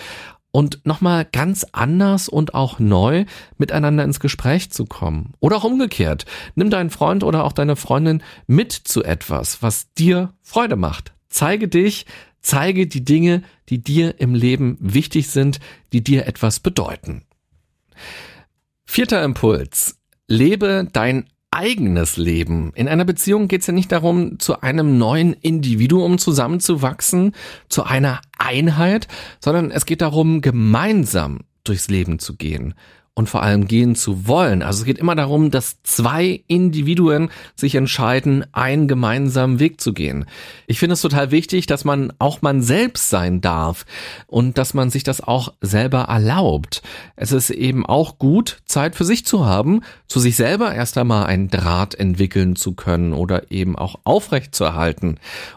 und 0.52 0.84
nochmal 0.84 1.26
ganz 1.30 1.66
anders 1.72 2.28
und 2.28 2.54
auch 2.54 2.78
neu 2.78 3.24
miteinander 3.56 4.02
ins 4.02 4.18
Gespräch 4.18 4.70
zu 4.70 4.84
kommen. 4.84 5.34
Oder 5.38 5.58
auch 5.58 5.64
umgekehrt. 5.64 6.26
Nimm 6.56 6.70
deinen 6.70 6.90
Freund 6.90 7.22
oder 7.22 7.44
auch 7.44 7.52
deine 7.52 7.76
Freundin 7.76 8.22
mit 8.48 8.72
zu 8.72 9.04
etwas, 9.04 9.62
was 9.62 9.92
dir 9.94 10.32
Freude 10.42 10.74
macht. 10.74 11.12
Zeige 11.28 11.68
dich, 11.68 12.06
Zeige 12.42 12.86
die 12.86 13.04
Dinge, 13.04 13.42
die 13.68 13.82
dir 13.82 14.18
im 14.18 14.34
Leben 14.34 14.76
wichtig 14.80 15.28
sind, 15.28 15.60
die 15.92 16.02
dir 16.02 16.26
etwas 16.26 16.60
bedeuten. 16.60 17.22
Vierter 18.84 19.22
Impuls. 19.22 19.98
Lebe 20.26 20.88
dein 20.90 21.28
eigenes 21.50 22.16
Leben. 22.16 22.72
In 22.74 22.88
einer 22.88 23.04
Beziehung 23.04 23.48
geht 23.48 23.62
es 23.62 23.66
ja 23.66 23.72
nicht 23.72 23.90
darum, 23.92 24.38
zu 24.38 24.60
einem 24.60 24.98
neuen 24.98 25.32
Individuum 25.32 26.18
zusammenzuwachsen, 26.18 27.34
zu 27.68 27.84
einer 27.84 28.20
Einheit, 28.38 29.08
sondern 29.40 29.70
es 29.70 29.86
geht 29.86 30.00
darum, 30.00 30.40
gemeinsam 30.40 31.40
durchs 31.64 31.88
Leben 31.88 32.18
zu 32.18 32.36
gehen 32.36 32.74
und 33.14 33.28
vor 33.28 33.42
allem 33.42 33.66
gehen 33.66 33.96
zu 33.96 34.26
wollen. 34.26 34.62
Also 34.62 34.80
es 34.80 34.84
geht 34.84 34.98
immer 34.98 35.14
darum, 35.14 35.50
dass 35.50 35.82
zwei 35.82 36.42
Individuen 36.46 37.30
sich 37.56 37.74
entscheiden, 37.74 38.44
einen 38.52 38.88
gemeinsamen 38.88 39.58
Weg 39.58 39.80
zu 39.80 39.92
gehen. 39.92 40.26
Ich 40.66 40.78
finde 40.78 40.94
es 40.94 41.02
total 41.02 41.30
wichtig, 41.30 41.66
dass 41.66 41.84
man 41.84 42.12
auch 42.18 42.40
man 42.42 42.62
selbst 42.62 43.10
sein 43.10 43.40
darf 43.40 43.84
und 44.26 44.58
dass 44.58 44.74
man 44.74 44.90
sich 44.90 45.02
das 45.02 45.20
auch 45.20 45.52
selber 45.60 46.02
erlaubt. 46.02 46.82
Es 47.16 47.32
ist 47.32 47.50
eben 47.50 47.84
auch 47.84 48.18
gut, 48.18 48.62
Zeit 48.64 48.94
für 48.94 49.04
sich 49.04 49.26
zu 49.26 49.44
haben, 49.44 49.82
zu 50.06 50.20
sich 50.20 50.36
selber 50.36 50.74
erst 50.74 50.96
einmal 50.96 51.26
einen 51.26 51.48
Draht 51.48 51.94
entwickeln 51.94 52.56
zu 52.56 52.74
können 52.74 53.12
oder 53.12 53.50
eben 53.50 53.76
auch 53.76 53.96
aufrecht 54.04 54.50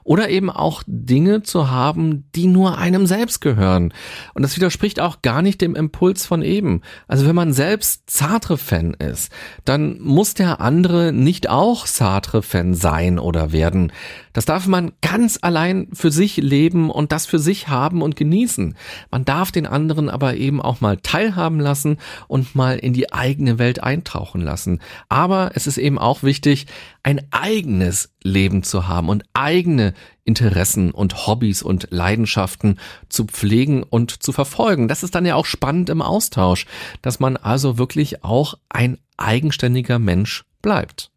oder 0.03 0.29
eben 0.29 0.49
auch 0.49 0.83
Dinge 0.87 1.43
zu 1.43 1.69
haben, 1.69 2.25
die 2.35 2.47
nur 2.47 2.77
einem 2.77 3.05
selbst 3.05 3.41
gehören. 3.41 3.93
Und 4.33 4.41
das 4.41 4.55
widerspricht 4.55 4.99
auch 4.99 5.21
gar 5.21 5.41
nicht 5.41 5.61
dem 5.61 5.75
Impuls 5.75 6.25
von 6.25 6.41
eben. 6.41 6.81
Also 7.07 7.25
wenn 7.25 7.35
man 7.35 7.52
selbst 7.53 8.09
Sartre-Fan 8.09 8.95
ist, 8.95 9.31
dann 9.65 9.99
muss 10.01 10.33
der 10.33 10.59
andere 10.59 11.11
nicht 11.13 11.49
auch 11.49 11.85
Sartre-Fan 11.85 12.73
sein 12.73 13.19
oder 13.19 13.51
werden. 13.51 13.91
Das 14.33 14.45
darf 14.45 14.67
man 14.67 14.91
ganz 15.01 15.39
allein 15.41 15.87
für 15.93 16.11
sich 16.11 16.37
leben 16.37 16.89
und 16.89 17.11
das 17.11 17.25
für 17.25 17.39
sich 17.39 17.67
haben 17.67 18.01
und 18.01 18.15
genießen. 18.15 18.75
Man 19.11 19.25
darf 19.25 19.51
den 19.51 19.65
anderen 19.65 20.09
aber 20.09 20.35
eben 20.35 20.61
auch 20.61 20.81
mal 20.81 20.97
teilhaben 20.97 21.59
lassen 21.59 21.97
und 22.27 22.55
mal 22.55 22.77
in 22.77 22.93
die 22.93 23.13
eigene 23.13 23.59
Welt 23.59 23.81
eintauchen 23.81 24.41
lassen. 24.41 24.79
Aber 25.07 25.51
es 25.53 25.67
ist 25.67 25.77
eben 25.77 25.99
auch 25.99 26.23
wichtig, 26.23 26.65
ein 27.03 27.21
eigenes 27.31 28.13
Leben 28.23 28.63
zu 28.63 28.87
haben 28.87 29.09
und 29.09 29.23
eigene 29.33 29.93
Interessen 30.23 30.91
und 30.91 31.27
Hobbys 31.27 31.61
und 31.61 31.87
Leidenschaften 31.91 32.79
zu 33.09 33.25
pflegen 33.25 33.83
und 33.83 34.23
zu 34.23 34.31
verfolgen. 34.31 34.87
Das 34.87 35.03
ist 35.03 35.15
dann 35.15 35.25
ja 35.25 35.35
auch 35.35 35.45
spannend 35.45 35.89
im 35.89 36.01
Austausch, 36.01 36.65
dass 37.01 37.19
man 37.19 37.37
also 37.37 37.77
wirklich 37.77 38.23
auch 38.23 38.55
ein 38.69 38.97
eigenständiger 39.17 39.99
Mensch 39.99 40.43
bleibt. 40.61 41.11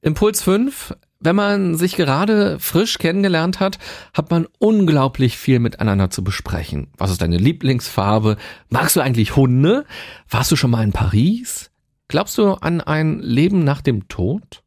Impuls 0.00 0.42
5. 0.42 0.94
Wenn 1.22 1.36
man 1.36 1.76
sich 1.76 1.96
gerade 1.96 2.58
frisch 2.58 2.96
kennengelernt 2.96 3.60
hat, 3.60 3.78
hat 4.14 4.30
man 4.30 4.46
unglaublich 4.58 5.36
viel 5.36 5.58
miteinander 5.58 6.08
zu 6.08 6.24
besprechen. 6.24 6.88
Was 6.96 7.10
ist 7.10 7.20
deine 7.20 7.36
Lieblingsfarbe? 7.36 8.38
Magst 8.70 8.96
du 8.96 9.00
eigentlich 9.00 9.36
Hunde? 9.36 9.84
Warst 10.30 10.50
du 10.50 10.56
schon 10.56 10.70
mal 10.70 10.82
in 10.82 10.92
Paris? 10.92 11.70
Glaubst 12.08 12.38
du 12.38 12.54
an 12.54 12.80
ein 12.80 13.20
Leben 13.20 13.64
nach 13.64 13.82
dem 13.82 14.08
Tod? 14.08 14.62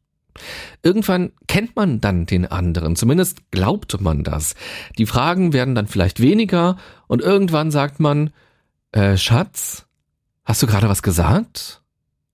Irgendwann 0.82 1.32
kennt 1.48 1.74
man 1.74 2.00
dann 2.00 2.24
den 2.24 2.46
anderen, 2.46 2.96
zumindest 2.96 3.50
glaubt 3.50 4.00
man 4.00 4.22
das. 4.22 4.54
Die 4.96 5.06
Fragen 5.06 5.52
werden 5.52 5.74
dann 5.74 5.88
vielleicht 5.88 6.20
weniger 6.20 6.76
und 7.08 7.20
irgendwann 7.20 7.70
sagt 7.72 7.98
man, 7.98 8.30
äh, 8.92 9.16
Schatz, 9.16 9.86
hast 10.44 10.62
du 10.62 10.66
gerade 10.66 10.88
was 10.88 11.02
gesagt? 11.02 11.82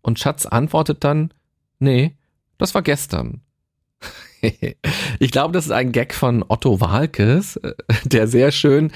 Und 0.02 0.18
Schatz 0.18 0.44
antwortet 0.46 1.04
dann, 1.04 1.32
nee, 1.78 2.16
das 2.58 2.74
war 2.74 2.82
gestern. 2.82 3.40
ich 5.18 5.30
glaube, 5.30 5.52
das 5.52 5.66
ist 5.66 5.72
ein 5.72 5.92
Gag 5.92 6.14
von 6.14 6.44
Otto 6.48 6.80
Walkes, 6.80 7.56
äh, 7.56 7.74
der 8.04 8.26
sehr 8.26 8.52
schön 8.52 8.92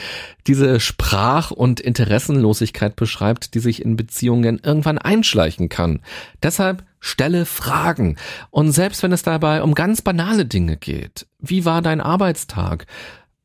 diese 0.46 0.80
Sprach- 0.80 1.50
und 1.50 1.80
Interessenlosigkeit 1.80 2.96
beschreibt, 2.96 3.54
die 3.54 3.60
sich 3.60 3.82
in 3.82 3.96
Beziehungen 3.96 4.60
irgendwann 4.62 4.98
einschleichen 4.98 5.68
kann. 5.68 6.00
Deshalb 6.42 6.84
stelle 7.00 7.46
Fragen. 7.46 8.16
Und 8.50 8.72
selbst 8.72 9.02
wenn 9.02 9.12
es 9.12 9.22
dabei 9.22 9.62
um 9.62 9.74
ganz 9.74 10.02
banale 10.02 10.46
Dinge 10.46 10.76
geht, 10.76 11.26
wie 11.38 11.64
war 11.64 11.82
dein 11.82 12.00
Arbeitstag? 12.00 12.86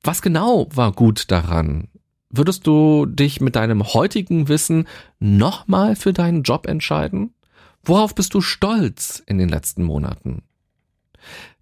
Was 0.03 0.21
genau 0.21 0.67
war 0.73 0.93
gut 0.93 1.29
daran? 1.31 1.89
Würdest 2.29 2.67
du 2.67 3.05
dich 3.05 3.41
mit 3.41 3.55
deinem 3.55 3.83
heutigen 3.93 4.47
Wissen 4.47 4.87
nochmal 5.19 5.95
für 5.95 6.13
deinen 6.13 6.43
Job 6.43 6.67
entscheiden? 6.67 7.33
Worauf 7.83 8.13
bist 8.13 8.33
du 8.33 8.41
stolz 8.41 9.23
in 9.25 9.37
den 9.39 9.49
letzten 9.49 9.83
Monaten? 9.83 10.43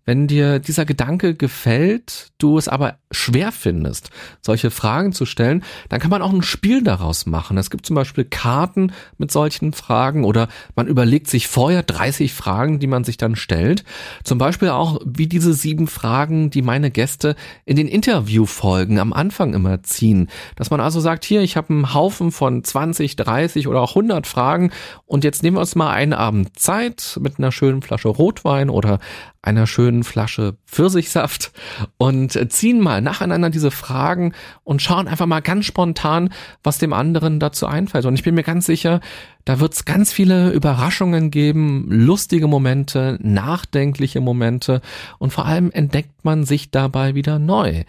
Wenn 0.07 0.25
dir 0.25 0.59
dieser 0.59 0.85
Gedanke 0.85 1.35
gefällt, 1.35 2.29
du 2.37 2.57
es 2.57 2.69
aber 2.69 2.95
schwer 3.11 3.51
findest, 3.51 4.09
solche 4.41 4.71
Fragen 4.71 5.11
zu 5.11 5.25
stellen, 5.25 5.65
dann 5.89 5.99
kann 5.99 6.09
man 6.09 6.21
auch 6.21 6.31
ein 6.31 6.43
Spiel 6.43 6.81
daraus 6.81 7.25
machen. 7.25 7.57
Es 7.57 7.69
gibt 7.69 7.85
zum 7.85 7.97
Beispiel 7.97 8.23
Karten 8.23 8.93
mit 9.17 9.31
solchen 9.31 9.73
Fragen 9.73 10.23
oder 10.23 10.47
man 10.77 10.87
überlegt 10.87 11.27
sich 11.27 11.49
vorher 11.49 11.83
30 11.83 12.33
Fragen, 12.33 12.79
die 12.79 12.87
man 12.87 13.03
sich 13.03 13.17
dann 13.17 13.35
stellt. 13.35 13.83
Zum 14.23 14.37
Beispiel 14.37 14.69
auch 14.69 15.01
wie 15.03 15.27
diese 15.27 15.53
sieben 15.53 15.87
Fragen, 15.87 16.51
die 16.51 16.61
meine 16.61 16.89
Gäste 16.89 17.35
in 17.65 17.75
den 17.75 17.89
Interviewfolgen 17.89 18.99
am 18.99 19.11
Anfang 19.11 19.53
immer 19.53 19.83
ziehen. 19.83 20.29
Dass 20.55 20.69
man 20.69 20.79
also 20.79 21.01
sagt, 21.01 21.25
hier, 21.25 21.41
ich 21.41 21.57
habe 21.57 21.73
einen 21.73 21.93
Haufen 21.93 22.31
von 22.31 22.63
20, 22.63 23.17
30 23.17 23.67
oder 23.67 23.81
auch 23.81 23.91
100 23.91 24.25
Fragen 24.25 24.71
und 25.05 25.25
jetzt 25.25 25.43
nehmen 25.43 25.57
wir 25.57 25.61
uns 25.61 25.75
mal 25.75 25.91
einen 25.91 26.13
Abend 26.13 26.57
Zeit 26.57 27.19
mit 27.21 27.39
einer 27.39 27.51
schönen 27.51 27.81
Flasche 27.81 28.07
Rotwein 28.07 28.69
oder 28.69 28.99
einer 29.47 29.65
schönen 29.65 30.03
Flasche 30.03 30.57
Pfirsichsaft 30.67 31.51
und 31.97 32.37
ziehen 32.51 32.81
mal 32.81 33.01
nacheinander 33.01 33.49
diese 33.49 33.71
Fragen 33.71 34.33
und 34.63 34.81
schauen 34.81 35.07
einfach 35.07 35.25
mal 35.25 35.39
ganz 35.39 35.65
spontan, 35.65 36.29
was 36.63 36.77
dem 36.77 36.91
anderen 36.91 37.39
dazu 37.39 37.65
einfällt. 37.65 38.05
Und 38.05 38.15
ich 38.15 38.23
bin 38.23 38.35
mir 38.35 38.43
ganz 38.43 38.65
sicher, 38.65 38.99
da 39.45 39.61
wird 39.61 39.73
es 39.73 39.85
ganz 39.85 40.11
viele 40.11 40.51
Überraschungen 40.51 41.31
geben, 41.31 41.85
lustige 41.89 42.47
Momente, 42.47 43.17
nachdenkliche 43.21 44.19
Momente 44.19 44.81
und 45.17 45.31
vor 45.31 45.45
allem 45.45 45.71
entdeckt 45.71 46.25
man 46.25 46.43
sich 46.43 46.69
dabei 46.69 47.15
wieder 47.15 47.39
neu. 47.39 47.85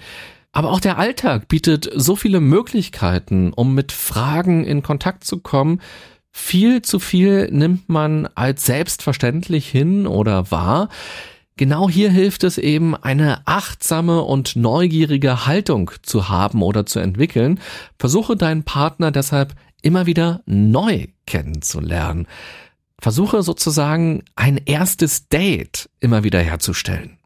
Aber 0.52 0.70
auch 0.70 0.80
der 0.80 0.98
Alltag 0.98 1.48
bietet 1.48 1.90
so 1.94 2.14
viele 2.16 2.40
Möglichkeiten, 2.40 3.52
um 3.52 3.74
mit 3.74 3.92
Fragen 3.92 4.64
in 4.64 4.82
Kontakt 4.82 5.24
zu 5.24 5.38
kommen, 5.40 5.80
viel 6.30 6.82
zu 6.82 7.00
viel 7.00 7.48
nimmt 7.50 7.88
man 7.88 8.28
als 8.34 8.64
selbstverständlich 8.64 9.68
hin 9.68 10.06
oder 10.06 10.50
wahr. 10.50 10.88
Genau 11.58 11.90
hier 11.90 12.12
hilft 12.12 12.44
es 12.44 12.56
eben, 12.56 12.94
eine 12.94 13.44
achtsame 13.44 14.22
und 14.22 14.54
neugierige 14.54 15.44
Haltung 15.44 15.90
zu 16.02 16.28
haben 16.28 16.62
oder 16.62 16.86
zu 16.86 17.00
entwickeln. 17.00 17.58
Versuche 17.98 18.36
deinen 18.36 18.62
Partner 18.62 19.10
deshalb 19.10 19.56
immer 19.82 20.06
wieder 20.06 20.40
neu 20.46 21.08
kennenzulernen. 21.26 22.28
Versuche 23.00 23.42
sozusagen 23.42 24.22
ein 24.36 24.60
erstes 24.66 25.28
Date 25.28 25.90
immer 25.98 26.22
wieder 26.22 26.40
herzustellen. 26.40 27.18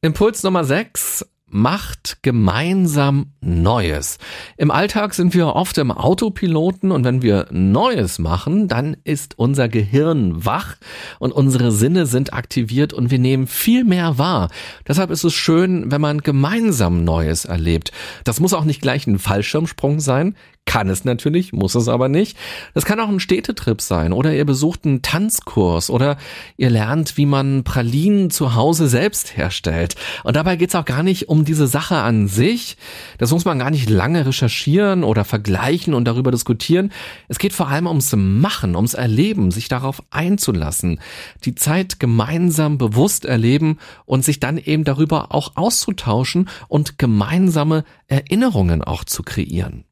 Impuls 0.00 0.44
Nummer 0.44 0.62
6 0.62 1.26
macht 1.54 2.18
gemeinsam 2.22 3.26
Neues. 3.40 4.18
Im 4.56 4.72
Alltag 4.72 5.14
sind 5.14 5.34
wir 5.34 5.54
oft 5.54 5.78
im 5.78 5.92
Autopiloten 5.92 6.90
und 6.90 7.04
wenn 7.04 7.22
wir 7.22 7.46
Neues 7.52 8.18
machen, 8.18 8.66
dann 8.66 8.96
ist 9.04 9.38
unser 9.38 9.68
Gehirn 9.68 10.44
wach 10.44 10.74
und 11.20 11.30
unsere 11.30 11.70
Sinne 11.70 12.06
sind 12.06 12.32
aktiviert 12.32 12.92
und 12.92 13.12
wir 13.12 13.20
nehmen 13.20 13.46
viel 13.46 13.84
mehr 13.84 14.18
wahr. 14.18 14.50
Deshalb 14.88 15.10
ist 15.10 15.22
es 15.22 15.32
schön, 15.32 15.92
wenn 15.92 16.00
man 16.00 16.22
gemeinsam 16.22 17.04
Neues 17.04 17.44
erlebt. 17.44 17.92
Das 18.24 18.40
muss 18.40 18.52
auch 18.52 18.64
nicht 18.64 18.82
gleich 18.82 19.06
ein 19.06 19.20
Fallschirmsprung 19.20 20.00
sein. 20.00 20.34
Kann 20.66 20.88
es 20.88 21.04
natürlich, 21.04 21.52
muss 21.52 21.74
es 21.74 21.88
aber 21.88 22.08
nicht. 22.08 22.36
Das 22.72 22.84
kann 22.86 22.98
auch 22.98 23.08
ein 23.08 23.20
Städtetrip 23.20 23.80
sein 23.80 24.12
oder 24.12 24.34
ihr 24.34 24.46
besucht 24.46 24.86
einen 24.86 25.02
Tanzkurs 25.02 25.90
oder 25.90 26.16
ihr 26.56 26.70
lernt, 26.70 27.16
wie 27.16 27.26
man 27.26 27.64
Pralinen 27.64 28.30
zu 28.30 28.54
Hause 28.54 28.88
selbst 28.88 29.36
herstellt. 29.36 29.94
Und 30.24 30.36
dabei 30.36 30.56
geht's 30.56 30.74
auch 30.74 30.86
gar 30.86 31.02
nicht 31.02 31.28
um 31.28 31.44
diese 31.44 31.66
Sache 31.66 31.98
an 31.98 32.28
sich. 32.28 32.76
Das 33.18 33.30
muss 33.30 33.44
man 33.44 33.58
gar 33.58 33.70
nicht 33.70 33.90
lange 33.90 34.26
recherchieren 34.26 35.04
oder 35.04 35.24
vergleichen 35.24 35.92
und 35.92 36.06
darüber 36.06 36.30
diskutieren. 36.30 36.92
Es 37.28 37.38
geht 37.38 37.52
vor 37.52 37.68
allem 37.68 37.86
ums 37.86 38.14
Machen, 38.16 38.74
ums 38.74 38.94
Erleben, 38.94 39.50
sich 39.50 39.68
darauf 39.68 40.02
einzulassen, 40.10 40.98
die 41.44 41.54
Zeit 41.54 42.00
gemeinsam 42.00 42.78
bewusst 42.78 43.26
erleben 43.26 43.78
und 44.06 44.24
sich 44.24 44.40
dann 44.40 44.56
eben 44.56 44.84
darüber 44.84 45.32
auch 45.34 45.52
auszutauschen 45.56 46.48
und 46.68 46.98
gemeinsame 46.98 47.84
Erinnerungen 48.08 48.82
auch 48.82 49.04
zu 49.04 49.22
kreieren. 49.22 49.84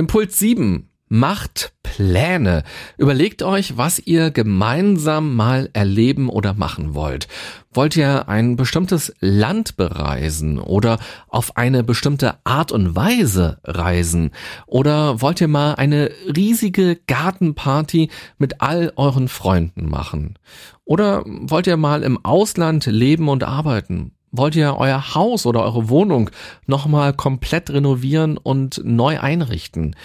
Impuls 0.00 0.38
7. 0.38 0.88
Macht 1.10 1.74
Pläne. 1.82 2.62
Überlegt 2.96 3.42
euch, 3.42 3.76
was 3.76 3.98
ihr 3.98 4.30
gemeinsam 4.30 5.36
mal 5.36 5.68
erleben 5.74 6.30
oder 6.30 6.54
machen 6.54 6.94
wollt. 6.94 7.28
Wollt 7.70 7.96
ihr 7.96 8.26
ein 8.26 8.56
bestimmtes 8.56 9.12
Land 9.20 9.76
bereisen 9.76 10.58
oder 10.58 10.98
auf 11.28 11.58
eine 11.58 11.84
bestimmte 11.84 12.38
Art 12.44 12.72
und 12.72 12.96
Weise 12.96 13.58
reisen? 13.62 14.30
Oder 14.66 15.20
wollt 15.20 15.42
ihr 15.42 15.48
mal 15.48 15.74
eine 15.74 16.10
riesige 16.34 16.96
Gartenparty 17.06 18.08
mit 18.38 18.62
all 18.62 18.94
euren 18.96 19.28
Freunden 19.28 19.86
machen? 19.86 20.38
Oder 20.86 21.24
wollt 21.26 21.66
ihr 21.66 21.76
mal 21.76 22.04
im 22.04 22.24
Ausland 22.24 22.86
leben 22.86 23.28
und 23.28 23.44
arbeiten? 23.44 24.12
Wollt 24.32 24.54
ihr 24.54 24.76
euer 24.76 25.14
Haus 25.14 25.44
oder 25.44 25.62
eure 25.64 25.88
Wohnung 25.88 26.30
nochmal 26.66 27.12
komplett 27.12 27.70
renovieren 27.70 28.36
und 28.36 28.80
neu 28.84 29.18
einrichten? 29.18 29.96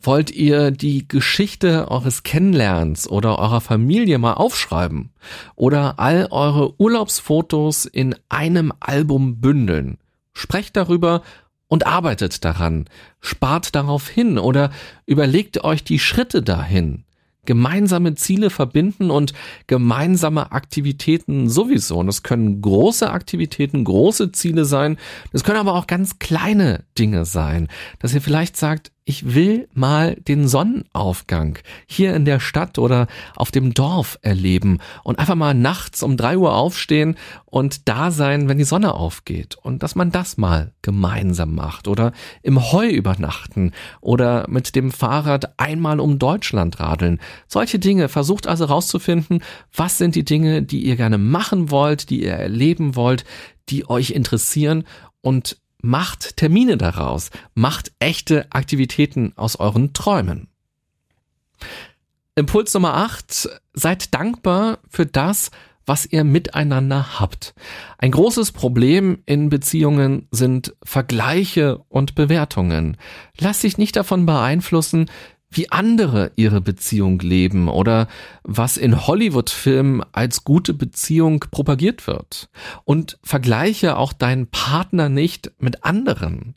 Wollt 0.00 0.30
ihr 0.30 0.70
die 0.70 1.06
Geschichte 1.06 1.88
eures 1.90 2.22
Kennenlernens 2.22 3.08
oder 3.08 3.38
eurer 3.38 3.60
Familie 3.60 4.18
mal 4.18 4.34
aufschreiben? 4.34 5.10
Oder 5.54 5.98
all 5.98 6.28
eure 6.30 6.80
Urlaubsfotos 6.80 7.84
in 7.84 8.14
einem 8.28 8.72
Album 8.80 9.40
bündeln? 9.40 9.98
Sprecht 10.32 10.76
darüber 10.76 11.22
und 11.68 11.86
arbeitet 11.86 12.44
daran. 12.44 12.86
Spart 13.20 13.74
darauf 13.74 14.08
hin 14.08 14.38
oder 14.38 14.70
überlegt 15.06 15.64
euch 15.64 15.84
die 15.84 15.98
Schritte 15.98 16.42
dahin 16.42 17.04
gemeinsame 17.48 18.14
Ziele 18.14 18.50
verbinden 18.50 19.10
und 19.10 19.32
gemeinsame 19.68 20.52
Aktivitäten 20.52 21.48
sowieso. 21.48 21.96
Und 21.96 22.08
es 22.08 22.22
können 22.22 22.60
große 22.60 23.10
Aktivitäten, 23.10 23.84
große 23.84 24.32
Ziele 24.32 24.66
sein. 24.66 24.98
Es 25.32 25.44
können 25.44 25.58
aber 25.58 25.72
auch 25.72 25.86
ganz 25.86 26.18
kleine 26.18 26.84
Dinge 26.98 27.24
sein, 27.24 27.68
dass 28.00 28.12
ihr 28.12 28.20
vielleicht 28.20 28.58
sagt, 28.58 28.92
ich 29.08 29.34
will 29.34 29.68
mal 29.72 30.16
den 30.16 30.46
Sonnenaufgang 30.48 31.58
hier 31.86 32.14
in 32.14 32.26
der 32.26 32.40
Stadt 32.40 32.78
oder 32.78 33.06
auf 33.36 33.50
dem 33.50 33.72
Dorf 33.72 34.18
erleben 34.20 34.80
und 35.02 35.18
einfach 35.18 35.34
mal 35.34 35.54
nachts 35.54 36.02
um 36.02 36.18
drei 36.18 36.36
Uhr 36.36 36.54
aufstehen 36.54 37.16
und 37.46 37.88
da 37.88 38.10
sein, 38.10 38.50
wenn 38.50 38.58
die 38.58 38.64
Sonne 38.64 38.92
aufgeht 38.92 39.56
und 39.62 39.82
dass 39.82 39.94
man 39.94 40.12
das 40.12 40.36
mal 40.36 40.74
gemeinsam 40.82 41.54
macht 41.54 41.88
oder 41.88 42.12
im 42.42 42.70
Heu 42.70 42.86
übernachten 42.86 43.72
oder 44.02 44.44
mit 44.46 44.76
dem 44.76 44.92
Fahrrad 44.92 45.58
einmal 45.58 46.00
um 46.00 46.18
Deutschland 46.18 46.78
radeln. 46.78 47.18
Solche 47.46 47.78
Dinge. 47.78 48.10
Versucht 48.10 48.46
also 48.46 48.66
rauszufinden, 48.66 49.42
was 49.74 49.96
sind 49.96 50.16
die 50.16 50.24
Dinge, 50.24 50.62
die 50.62 50.84
ihr 50.84 50.96
gerne 50.96 51.16
machen 51.16 51.70
wollt, 51.70 52.10
die 52.10 52.24
ihr 52.24 52.34
erleben 52.34 52.94
wollt, 52.94 53.24
die 53.70 53.88
euch 53.88 54.10
interessieren 54.10 54.84
und 55.22 55.56
macht 55.82 56.36
Termine 56.36 56.76
daraus, 56.76 57.30
macht 57.54 57.92
echte 57.98 58.46
Aktivitäten 58.50 59.32
aus 59.36 59.56
euren 59.56 59.92
Träumen. 59.92 60.48
Impuls 62.34 62.72
Nummer 62.74 62.94
8, 62.94 63.48
seid 63.74 64.14
dankbar 64.14 64.78
für 64.88 65.06
das, 65.06 65.50
was 65.86 66.06
ihr 66.06 66.22
miteinander 66.22 67.18
habt. 67.18 67.54
Ein 67.96 68.10
großes 68.10 68.52
Problem 68.52 69.22
in 69.26 69.48
Beziehungen 69.48 70.28
sind 70.30 70.76
Vergleiche 70.84 71.78
und 71.88 72.14
Bewertungen. 72.14 72.96
Lass 73.40 73.60
dich 73.60 73.78
nicht 73.78 73.96
davon 73.96 74.26
beeinflussen, 74.26 75.10
wie 75.50 75.70
andere 75.70 76.32
ihre 76.36 76.60
Beziehung 76.60 77.18
leben 77.20 77.68
oder 77.68 78.08
was 78.42 78.76
in 78.76 79.06
Hollywood-Filmen 79.06 80.02
als 80.12 80.44
gute 80.44 80.74
Beziehung 80.74 81.40
propagiert 81.50 82.06
wird. 82.06 82.48
Und 82.84 83.18
vergleiche 83.22 83.96
auch 83.96 84.12
deinen 84.12 84.48
Partner 84.48 85.08
nicht 85.08 85.52
mit 85.58 85.84
anderen. 85.84 86.54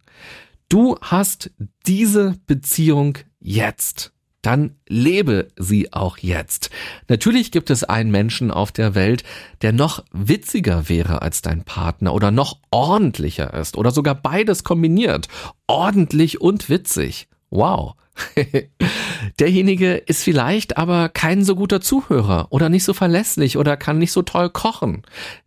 Du 0.67 0.97
hast 1.01 1.51
diese 1.85 2.35
Beziehung 2.47 3.17
jetzt. 3.39 4.13
Dann 4.41 4.75
lebe 4.87 5.49
sie 5.55 5.93
auch 5.93 6.17
jetzt. 6.17 6.71
Natürlich 7.07 7.51
gibt 7.51 7.69
es 7.69 7.83
einen 7.83 8.09
Menschen 8.09 8.49
auf 8.49 8.71
der 8.71 8.95
Welt, 8.95 9.23
der 9.61 9.71
noch 9.71 10.03
witziger 10.11 10.89
wäre 10.89 11.21
als 11.21 11.43
dein 11.43 11.63
Partner 11.63 12.13
oder 12.13 12.31
noch 12.31 12.57
ordentlicher 12.71 13.53
ist 13.53 13.77
oder 13.77 13.91
sogar 13.91 14.15
beides 14.15 14.63
kombiniert. 14.63 15.27
Ordentlich 15.67 16.41
und 16.41 16.69
witzig. 16.69 17.27
Wow. 17.51 17.95
Derjenige 19.39 19.95
ist 19.95 20.23
vielleicht 20.23 20.77
aber 20.77 21.09
kein 21.09 21.43
so 21.43 21.55
guter 21.55 21.81
Zuhörer 21.81 22.47
oder 22.49 22.69
nicht 22.69 22.83
so 22.83 22.93
verlässlich 22.93 23.57
oder 23.57 23.77
kann 23.77 23.97
nicht 23.97 24.11
so 24.11 24.21
toll 24.21 24.49
kochen. 24.49 25.03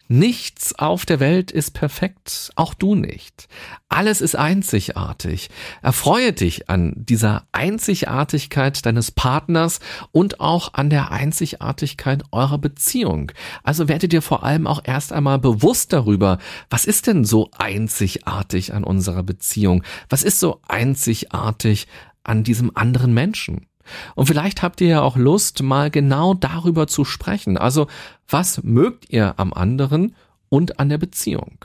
Nichts 0.07 0.78
auf 0.78 1.07
der 1.07 1.19
Welt 1.19 1.50
ist 1.50 1.71
perfekt, 1.71 2.52
auch 2.57 2.75
du 2.75 2.95
nicht. 2.95 3.49
Alles 3.89 4.21
ist 4.21 4.37
einzigartig. 4.37 5.49
Erfreue 5.80 6.34
dich 6.34 6.69
an 6.69 6.93
dieser 6.95 7.47
Einzigartigkeit 7.52 8.84
deines 8.84 9.10
Partners 9.10 9.80
und 10.13 10.41
auch 10.41 10.75
an 10.75 10.91
der 10.91 11.10
Einzigartigkeit 11.10 12.23
eurer 12.32 12.58
Beziehung. 12.58 13.32
Also 13.63 13.89
werde 13.89 14.06
dir 14.06 14.21
vor 14.21 14.45
allem 14.45 14.67
auch 14.67 14.82
erst 14.84 15.10
einmal 15.10 15.39
bewusst 15.39 15.95
darüber, 15.95 16.39
was 16.69 16.84
ist 16.84 17.06
denn 17.06 17.25
so 17.25 17.50
einzigartig 17.56 18.75
an 18.75 18.84
unserer 18.84 19.23
Beziehung? 19.23 19.84
Was 20.10 20.23
ist 20.23 20.39
so 20.39 20.60
einzigartig 20.69 21.87
an 22.25 22.43
diesem 22.43 22.76
anderen 22.76 23.15
Menschen. 23.15 23.67
Und 24.15 24.26
vielleicht 24.26 24.63
habt 24.63 24.80
ihr 24.80 24.89
ja 24.89 25.02
auch 25.02 25.17
Lust, 25.17 25.63
mal 25.63 25.91
genau 25.91 26.34
darüber 26.34 26.87
zu 26.87 27.04
sprechen. 27.04 27.56
Also, 27.56 27.87
was 28.28 28.63
mögt 28.63 29.10
ihr 29.10 29.34
am 29.39 29.52
anderen 29.52 30.15
und 30.49 30.80
an 30.80 30.89
der 30.89 30.99
Beziehung? 30.99 31.65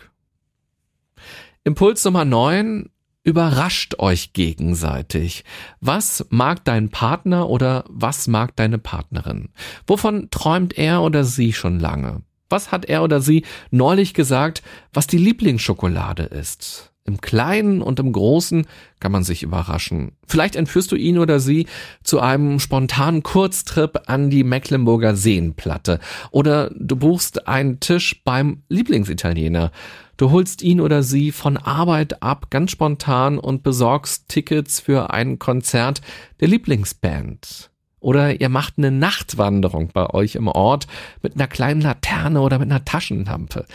Impuls 1.63 2.04
Nummer 2.06 2.26
9. 2.26 2.89
Überrascht 3.24 4.00
euch 4.00 4.34
gegenseitig. 4.34 5.43
Was 5.82 6.26
mag 6.30 6.63
dein 6.63 6.89
Partner 6.89 7.50
oder 7.50 7.84
was 7.88 8.28
mag 8.28 8.56
deine 8.56 8.80
Partnerin? 8.80 9.50
Wovon 9.86 10.30
träumt 10.32 10.78
er 10.78 11.02
oder 11.02 11.24
sie 11.24 11.54
schon 11.54 11.80
lange? 11.80 12.22
Was 12.50 12.72
hat 12.72 12.86
er 12.86 13.04
oder 13.04 13.22
sie 13.22 13.45
neulich 13.69 14.13
gesagt, 14.13 14.63
was 14.93 15.06
die 15.06 15.17
Lieblingsschokolade 15.17 16.24
ist? 16.24 16.91
Im 17.10 17.22
Kleinen 17.22 17.82
und 17.82 18.00
im 18.00 18.12
Großen 18.12 18.67
kann 19.00 19.12
man 19.12 19.24
sich 19.24 19.41
überraschen. 19.41 20.12
Vielleicht 20.28 20.56
entführst 20.56 20.91
du 20.91 20.95
ihn 20.95 21.17
oder 21.17 21.39
sie 21.39 21.65
zu 22.04 22.19
einem 22.19 22.60
spontanen 22.60 23.24
Kurztrip 23.24 24.02
an 24.06 24.30
die 24.30 24.43
Mecklenburger 24.43 25.15
Seenplatte. 25.15 26.00
Oder 26.30 26.69
du 26.76 26.95
buchst 26.98 27.48
einen 27.48 27.80
Tisch 27.80 28.22
beim 28.24 28.62
Lieblingsitaliener. 28.69 29.72
Du 30.17 30.30
holst 30.30 30.62
ihn 30.62 30.80
oder 30.80 31.02
sie 31.02 31.32
von 31.32 31.58
Arbeit 31.58 32.22
ab 32.22 32.52
ganz 32.52 32.69
spontan 32.69 33.39
und 33.39 33.63
besorgst 33.63 34.30
Tickets 34.30 34.80
für 34.80 35.12
ein 35.12 35.39
Konzert 35.39 36.02
der 36.41 36.50
Lieblingsband. 36.50 37.72
Oder 38.02 38.39
ihr 38.39 38.50
macht 38.50 38.76
eine 38.78 38.91
Nachtwanderung 38.91 39.89
bei 39.93 40.08
euch 40.12 40.36
im 40.36 40.48
Ort 40.48 40.86
mit 41.24 41.34
einer 41.34 41.48
kleinen 41.48 41.82
Laterne 41.82 42.39
oder 42.41 42.60
mit 42.60 42.69
einer 42.69 42.86
Taschenlampe. 42.86 43.65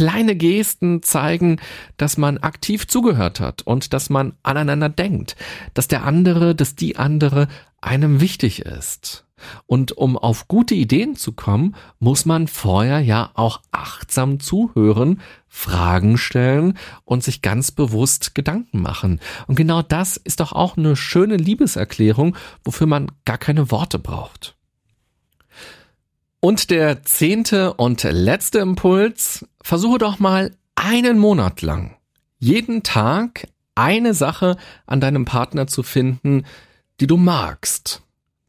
Kleine 0.00 0.34
Gesten 0.34 1.02
zeigen, 1.02 1.60
dass 1.98 2.16
man 2.16 2.38
aktiv 2.38 2.88
zugehört 2.88 3.38
hat 3.38 3.60
und 3.60 3.92
dass 3.92 4.08
man 4.08 4.32
aneinander 4.42 4.88
denkt, 4.88 5.36
dass 5.74 5.88
der 5.88 6.04
andere, 6.04 6.54
dass 6.54 6.74
die 6.74 6.96
andere 6.96 7.48
einem 7.82 8.22
wichtig 8.22 8.60
ist. 8.60 9.26
Und 9.66 9.92
um 9.92 10.16
auf 10.16 10.48
gute 10.48 10.74
Ideen 10.74 11.16
zu 11.16 11.32
kommen, 11.32 11.76
muss 11.98 12.24
man 12.24 12.48
vorher 12.48 13.00
ja 13.00 13.30
auch 13.34 13.60
achtsam 13.72 14.40
zuhören, 14.40 15.20
Fragen 15.48 16.16
stellen 16.16 16.78
und 17.04 17.22
sich 17.22 17.42
ganz 17.42 17.70
bewusst 17.70 18.34
Gedanken 18.34 18.80
machen. 18.80 19.20
Und 19.48 19.56
genau 19.56 19.82
das 19.82 20.16
ist 20.16 20.40
doch 20.40 20.52
auch 20.52 20.78
eine 20.78 20.96
schöne 20.96 21.36
Liebeserklärung, 21.36 22.38
wofür 22.64 22.86
man 22.86 23.12
gar 23.26 23.36
keine 23.36 23.70
Worte 23.70 23.98
braucht. 23.98 24.56
Und 26.40 26.70
der 26.70 27.02
zehnte 27.02 27.74
und 27.74 28.02
letzte 28.02 28.60
Impuls, 28.60 29.46
versuche 29.62 29.98
doch 29.98 30.18
mal 30.18 30.56
einen 30.74 31.18
Monat 31.18 31.60
lang, 31.60 31.96
jeden 32.38 32.82
Tag 32.82 33.46
eine 33.74 34.14
Sache 34.14 34.56
an 34.86 35.00
deinem 35.00 35.26
Partner 35.26 35.66
zu 35.66 35.82
finden, 35.82 36.46
die 36.98 37.06
du 37.06 37.18
magst, 37.18 38.02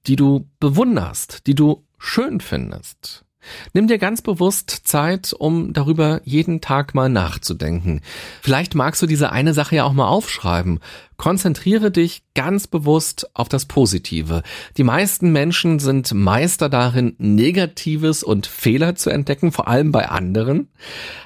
die 0.07 0.15
du 0.15 0.47
bewunderst, 0.59 1.47
die 1.47 1.55
du 1.55 1.83
schön 1.97 2.39
findest. 2.39 3.25
Nimm 3.73 3.87
dir 3.87 3.97
ganz 3.97 4.21
bewusst 4.21 4.69
Zeit, 4.85 5.33
um 5.37 5.73
darüber 5.73 6.21
jeden 6.23 6.61
Tag 6.61 6.93
mal 6.93 7.09
nachzudenken. 7.09 8.01
Vielleicht 8.41 8.75
magst 8.75 9.01
du 9.01 9.07
diese 9.07 9.31
eine 9.31 9.53
Sache 9.53 9.77
ja 9.77 9.83
auch 9.83 9.93
mal 9.93 10.07
aufschreiben. 10.07 10.79
Konzentriere 11.17 11.91
dich 11.91 12.23
ganz 12.33 12.67
bewusst 12.67 13.29
auf 13.33 13.49
das 13.49 13.65
Positive. 13.65 14.43
Die 14.77 14.83
meisten 14.83 15.31
Menschen 15.31 15.79
sind 15.79 16.13
Meister 16.13 16.69
darin, 16.69 17.15
Negatives 17.17 18.23
und 18.23 18.47
Fehler 18.47 18.95
zu 18.95 19.09
entdecken, 19.09 19.51
vor 19.51 19.67
allem 19.67 19.91
bei 19.91 20.09
anderen. 20.09 20.69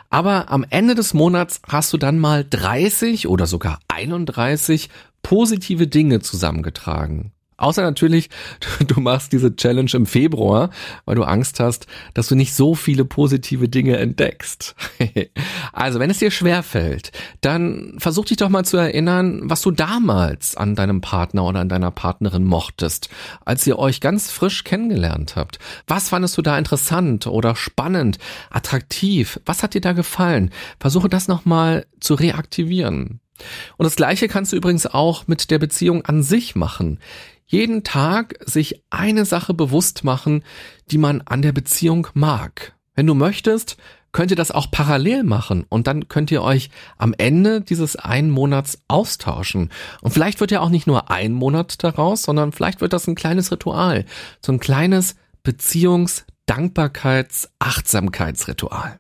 Aber 0.10 0.50
am 0.50 0.66
Ende 0.70 0.96
des 0.96 1.14
Monats 1.14 1.62
hast 1.68 1.92
du 1.94 1.98
dann 1.98 2.20
mal 2.20 2.46
30 2.50 3.28
oder 3.28 3.48
sogar 3.48 3.80
31 3.88 4.90
positive 5.22 5.88
Dinge 5.88 6.20
zusammengetragen. 6.20 7.32
Außer 7.58 7.82
natürlich, 7.82 8.30
du 8.88 9.00
machst 9.00 9.32
diese 9.32 9.56
Challenge 9.56 9.92
im 9.94 10.06
Februar, 10.06 10.70
weil 11.06 11.16
du 11.16 11.24
Angst 11.24 11.60
hast, 11.60 11.88
dass 12.14 12.28
du 12.28 12.36
nicht 12.36 12.54
so 12.54 12.76
viele 12.76 13.06
positive 13.06 13.70
Dinge 13.70 13.98
entdeckst. 13.98 14.76
also, 15.74 16.00
wenn 16.00 16.10
es 16.10 16.20
dir 16.20 16.32
schwer 16.32 16.64
fällt, 16.64 17.12
dann 17.42 17.96
versuch 17.98 18.26
dich 18.26 18.38
doch 18.38 18.50
mal 18.50 18.66
zu 18.66 18.78
erinnern, 18.78 19.42
was 19.44 19.62
du 19.62 19.72
damals 19.72 20.58
an 20.58 20.76
deinem 20.76 21.02
Partner 21.02 21.46
oder 21.46 21.62
an 21.62 21.70
deiner 21.70 21.92
Partnerin 21.92 22.44
mochtest, 22.44 23.10
als 23.46 23.66
ihr 23.66 23.80
euch 23.80 24.02
ganz 24.02 24.32
frisch 24.32 24.64
kennengelernt 24.64 25.36
habt. 25.36 25.60
Was 25.88 26.10
fandest 26.10 26.38
du 26.38 26.42
da 26.42 26.58
interessant 26.58 27.28
oder 27.28 27.56
spannend, 27.56 28.18
attraktiv? 28.50 29.40
Was 29.46 29.64
hat 29.64 29.74
dir 29.74 29.82
da 29.82 29.94
gefallen? 29.94 30.52
Versuche 30.80 31.10
das 31.10 31.28
nochmal 31.28 31.86
zu 32.00 32.16
reaktivieren. 32.16 33.22
Und 33.78 33.84
das 33.84 33.96
Gleiche 33.96 34.28
kannst 34.28 34.52
du 34.52 34.56
übrigens 34.56 34.88
auch 34.88 35.28
mit 35.28 35.52
der 35.52 35.60
Beziehung 35.60 36.06
an 36.06 36.24
sich 36.24 36.56
machen 36.56 37.00
jeden 37.46 37.84
Tag 37.84 38.36
sich 38.46 38.84
eine 38.90 39.26
Sache 39.26 39.54
bewusst 39.54 40.04
machen, 40.04 40.44
die 40.92 40.98
man 40.98 41.22
an 41.22 41.42
der 41.42 41.52
Beziehung 41.52 42.08
mag. 42.14 42.74
Wenn 42.96 43.08
du 43.08 43.14
möchtest, 43.14 43.78
könnt 44.12 44.32
ihr 44.32 44.38
das 44.38 44.52
auch 44.52 44.72
parallel 44.72 45.24
machen 45.24 45.66
und 45.68 45.88
dann 45.88 46.08
könnt 46.08 46.32
ihr 46.32 46.42
euch 46.42 46.70
am 46.98 47.14
Ende 47.18 47.62
dieses 47.62 47.98
einen 47.98 48.32
Monats 48.32 48.80
austauschen. 48.88 49.70
Und 50.02 50.12
vielleicht 50.12 50.40
wird 50.40 50.52
ja 50.52 50.62
auch 50.62 50.70
nicht 50.70 50.88
nur 50.88 51.12
ein 51.12 51.34
Monat 51.34 51.84
daraus, 51.84 52.24
sondern 52.24 52.52
vielleicht 52.52 52.82
wird 52.82 52.94
das 52.94 53.08
ein 53.08 53.16
kleines 53.16 53.52
Ritual, 53.52 54.06
so 54.40 54.54
ein 54.54 54.60
kleines 54.60 55.16
Beziehungs-, 55.44 56.24
Dankbarkeits-, 56.48 57.50
Achtsamkeitsritual. 57.60 59.00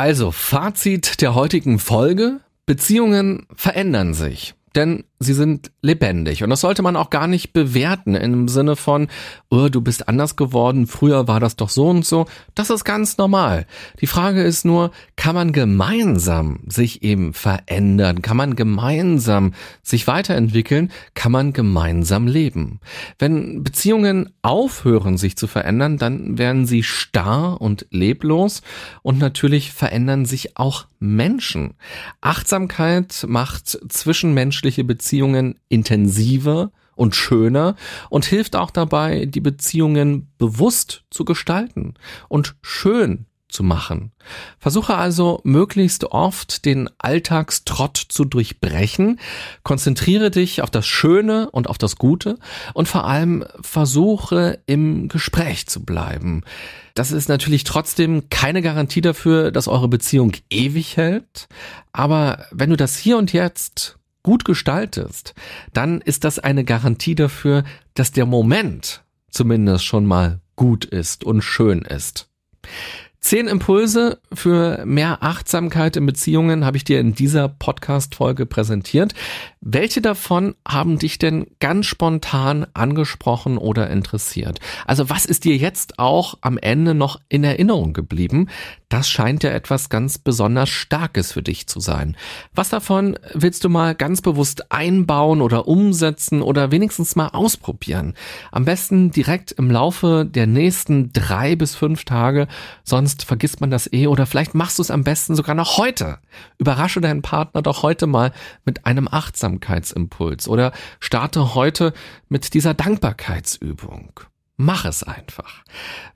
Also, 0.00 0.30
Fazit 0.30 1.20
der 1.20 1.34
heutigen 1.34 1.78
Folge. 1.78 2.40
Beziehungen 2.64 3.46
verändern 3.54 4.14
sich 4.14 4.54
denn 4.74 5.04
sie 5.22 5.34
sind 5.34 5.70
lebendig. 5.82 6.42
Und 6.42 6.48
das 6.48 6.62
sollte 6.62 6.80
man 6.80 6.96
auch 6.96 7.10
gar 7.10 7.26
nicht 7.26 7.52
bewerten 7.52 8.14
im 8.14 8.48
Sinne 8.48 8.74
von, 8.74 9.08
oh, 9.50 9.68
du 9.68 9.82
bist 9.82 10.08
anders 10.08 10.34
geworden, 10.34 10.86
früher 10.86 11.28
war 11.28 11.40
das 11.40 11.56
doch 11.56 11.68
so 11.68 11.88
und 11.88 12.06
so. 12.06 12.24
Das 12.54 12.70
ist 12.70 12.84
ganz 12.84 13.18
normal. 13.18 13.66
Die 14.00 14.06
Frage 14.06 14.42
ist 14.42 14.64
nur, 14.64 14.92
kann 15.16 15.34
man 15.34 15.52
gemeinsam 15.52 16.60
sich 16.66 17.02
eben 17.02 17.34
verändern? 17.34 18.22
Kann 18.22 18.38
man 18.38 18.56
gemeinsam 18.56 19.52
sich 19.82 20.06
weiterentwickeln? 20.06 20.90
Kann 21.14 21.32
man 21.32 21.52
gemeinsam 21.52 22.26
leben? 22.26 22.80
Wenn 23.18 23.62
Beziehungen 23.62 24.32
aufhören, 24.40 25.18
sich 25.18 25.36
zu 25.36 25.46
verändern, 25.46 25.98
dann 25.98 26.38
werden 26.38 26.64
sie 26.64 26.82
starr 26.82 27.60
und 27.60 27.86
leblos 27.90 28.62
und 29.02 29.18
natürlich 29.18 29.70
verändern 29.72 30.24
sich 30.24 30.56
auch 30.56 30.86
Menschen. 30.98 31.74
Achtsamkeit 32.22 33.26
macht 33.28 33.66
zwischenmenschliche 33.88 34.84
Beziehungen 34.84 35.09
intensiver 35.68 36.70
und 36.94 37.14
schöner 37.14 37.76
und 38.10 38.24
hilft 38.24 38.56
auch 38.56 38.70
dabei, 38.70 39.26
die 39.26 39.40
Beziehungen 39.40 40.30
bewusst 40.36 41.04
zu 41.10 41.24
gestalten 41.24 41.94
und 42.28 42.56
schön 42.62 43.26
zu 43.50 43.62
machen. 43.62 44.12
Versuche 44.58 44.96
also 44.96 45.40
möglichst 45.44 46.04
oft 46.04 46.64
den 46.64 46.88
Alltagstrott 46.98 47.96
zu 47.96 48.24
durchbrechen, 48.24 49.18
konzentriere 49.62 50.30
dich 50.30 50.62
auf 50.62 50.70
das 50.70 50.86
Schöne 50.86 51.50
und 51.50 51.68
auf 51.68 51.78
das 51.78 51.96
Gute 51.96 52.38
und 52.74 52.88
vor 52.88 53.06
allem 53.06 53.44
versuche 53.60 54.60
im 54.66 55.08
Gespräch 55.08 55.66
zu 55.66 55.84
bleiben. 55.84 56.42
Das 56.94 57.12
ist 57.12 57.28
natürlich 57.28 57.64
trotzdem 57.64 58.28
keine 58.30 58.62
Garantie 58.62 59.00
dafür, 59.00 59.50
dass 59.50 59.68
eure 59.68 59.88
Beziehung 59.88 60.32
ewig 60.50 60.96
hält, 60.96 61.48
aber 61.92 62.44
wenn 62.50 62.70
du 62.70 62.76
das 62.76 62.96
hier 62.96 63.16
und 63.16 63.32
jetzt 63.32 63.99
gut 64.22 64.44
gestaltest, 64.44 65.34
dann 65.72 66.00
ist 66.00 66.24
das 66.24 66.38
eine 66.38 66.64
Garantie 66.64 67.14
dafür, 67.14 67.64
dass 67.94 68.12
der 68.12 68.26
Moment 68.26 69.04
zumindest 69.30 69.84
schon 69.84 70.06
mal 70.06 70.40
gut 70.56 70.84
ist 70.84 71.24
und 71.24 71.42
schön 71.42 71.82
ist. 71.82 72.28
Zehn 73.20 73.48
Impulse 73.48 74.18
für 74.32 74.82
mehr 74.86 75.22
Achtsamkeit 75.22 75.94
in 75.96 76.06
Beziehungen 76.06 76.64
habe 76.64 76.78
ich 76.78 76.84
dir 76.84 77.00
in 77.00 77.14
dieser 77.14 77.48
Podcast-Folge 77.50 78.46
präsentiert. 78.46 79.12
Welche 79.60 80.00
davon 80.00 80.54
haben 80.66 80.98
dich 80.98 81.18
denn 81.18 81.46
ganz 81.60 81.84
spontan 81.84 82.66
angesprochen 82.72 83.58
oder 83.58 83.90
interessiert? 83.90 84.58
Also 84.86 85.10
was 85.10 85.26
ist 85.26 85.44
dir 85.44 85.54
jetzt 85.54 85.98
auch 85.98 86.38
am 86.40 86.56
Ende 86.56 86.94
noch 86.94 87.20
in 87.28 87.44
Erinnerung 87.44 87.92
geblieben? 87.92 88.48
Das 88.88 89.08
scheint 89.10 89.44
ja 89.44 89.50
etwas 89.50 89.90
ganz 89.90 90.16
besonders 90.16 90.70
Starkes 90.70 91.32
für 91.32 91.42
dich 91.42 91.66
zu 91.66 91.78
sein. 91.78 92.16
Was 92.54 92.70
davon 92.70 93.18
willst 93.34 93.62
du 93.64 93.68
mal 93.68 93.94
ganz 93.94 94.22
bewusst 94.22 94.72
einbauen 94.72 95.42
oder 95.42 95.68
umsetzen 95.68 96.40
oder 96.40 96.72
wenigstens 96.72 97.16
mal 97.16 97.28
ausprobieren? 97.28 98.14
Am 98.50 98.64
besten 98.64 99.10
direkt 99.10 99.52
im 99.52 99.70
Laufe 99.70 100.26
der 100.28 100.46
nächsten 100.46 101.12
drei 101.12 101.54
bis 101.54 101.76
fünf 101.76 102.06
Tage, 102.06 102.48
sonst 102.82 103.09
vergisst 103.18 103.60
man 103.60 103.70
das 103.70 103.92
eh 103.92 104.06
oder 104.06 104.26
vielleicht 104.26 104.54
machst 104.54 104.78
du 104.78 104.82
es 104.82 104.90
am 104.90 105.04
besten 105.04 105.34
sogar 105.36 105.54
noch 105.54 105.78
heute. 105.78 106.18
Überrasche 106.58 107.00
deinen 107.00 107.22
Partner 107.22 107.62
doch 107.62 107.82
heute 107.82 108.06
mal 108.06 108.32
mit 108.64 108.86
einem 108.86 109.08
Achtsamkeitsimpuls 109.08 110.48
oder 110.48 110.72
starte 110.98 111.54
heute 111.54 111.92
mit 112.28 112.54
dieser 112.54 112.74
Dankbarkeitsübung. 112.74 114.20
Mach 114.62 114.84
es 114.84 115.02
einfach. 115.02 115.64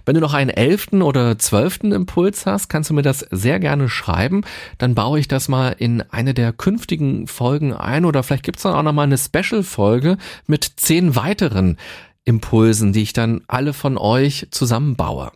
Wenn 0.04 0.16
du 0.16 0.20
noch 0.20 0.34
einen 0.34 0.50
elften 0.50 1.00
oder 1.00 1.38
zwölften 1.38 1.92
Impuls 1.92 2.44
hast, 2.44 2.68
kannst 2.68 2.90
du 2.90 2.94
mir 2.94 3.00
das 3.00 3.20
sehr 3.30 3.58
gerne 3.58 3.88
schreiben. 3.88 4.42
Dann 4.76 4.94
baue 4.94 5.18
ich 5.18 5.28
das 5.28 5.48
mal 5.48 5.70
in 5.70 6.02
eine 6.10 6.34
der 6.34 6.52
künftigen 6.52 7.26
Folgen 7.26 7.72
ein 7.72 8.04
oder 8.04 8.22
vielleicht 8.22 8.42
gibt's 8.42 8.64
dann 8.64 8.74
auch 8.74 8.82
noch 8.82 8.92
mal 8.92 9.04
eine 9.04 9.16
Special-Folge 9.16 10.18
mit 10.46 10.72
zehn 10.76 11.16
weiteren 11.16 11.78
Impulsen, 12.26 12.92
die 12.92 13.02
ich 13.02 13.14
dann 13.14 13.40
alle 13.48 13.72
von 13.72 13.96
euch 13.96 14.46
zusammenbaue. 14.50 15.32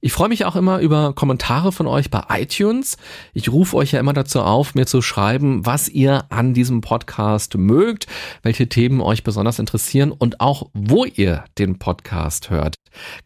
Ich 0.00 0.12
freue 0.12 0.28
mich 0.28 0.44
auch 0.44 0.56
immer 0.56 0.78
über 0.78 1.12
Kommentare 1.14 1.72
von 1.72 1.86
euch 1.86 2.10
bei 2.10 2.22
iTunes. 2.30 2.96
Ich 3.34 3.50
rufe 3.50 3.76
euch 3.76 3.92
ja 3.92 4.00
immer 4.00 4.12
dazu 4.12 4.40
auf, 4.42 4.74
mir 4.74 4.86
zu 4.86 5.02
schreiben, 5.02 5.64
was 5.66 5.88
ihr 5.88 6.24
an 6.30 6.54
diesem 6.54 6.80
Podcast 6.80 7.56
mögt, 7.56 8.06
welche 8.42 8.68
Themen 8.68 9.00
euch 9.00 9.24
besonders 9.24 9.58
interessieren 9.58 10.12
und 10.12 10.40
auch 10.40 10.70
wo 10.74 11.04
ihr 11.04 11.44
den 11.58 11.78
Podcast 11.78 12.50
hört. 12.50 12.76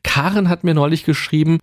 Karen 0.02 0.48
hat 0.48 0.64
mir 0.64 0.74
neulich 0.74 1.04
geschrieben, 1.04 1.58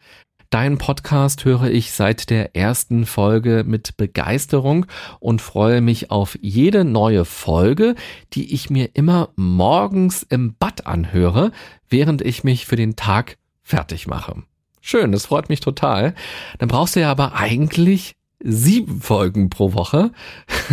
Dein 0.50 0.78
Podcast 0.78 1.44
höre 1.44 1.66
ich 1.66 1.92
seit 1.92 2.30
der 2.30 2.56
ersten 2.56 3.06
Folge 3.06 3.66
mit 3.68 3.98
Begeisterung 3.98 4.86
und 5.20 5.42
freue 5.42 5.82
mich 5.82 6.10
auf 6.10 6.38
jede 6.42 6.86
neue 6.86 7.26
Folge, 7.26 7.96
die 8.32 8.54
ich 8.54 8.70
mir 8.70 8.92
immer 8.94 9.30
morgens 9.36 10.24
im 10.24 10.56
Bad 10.58 10.88
anhöre, 10.88 11.52
während 11.90 12.22
ich 12.22 12.46
mich 12.46 12.66
für 12.66 12.78
den 12.78 12.96
Tag 12.96 13.38
fertig 13.62 14.08
mache. 14.08 14.44
Schön, 14.90 15.12
das 15.12 15.26
freut 15.26 15.50
mich 15.50 15.60
total. 15.60 16.14
Dann 16.60 16.70
brauchst 16.70 16.96
du 16.96 17.02
ja 17.02 17.12
aber 17.12 17.34
eigentlich 17.34 18.16
sieben 18.50 19.02
Folgen 19.02 19.50
pro 19.50 19.74
Woche 19.74 20.12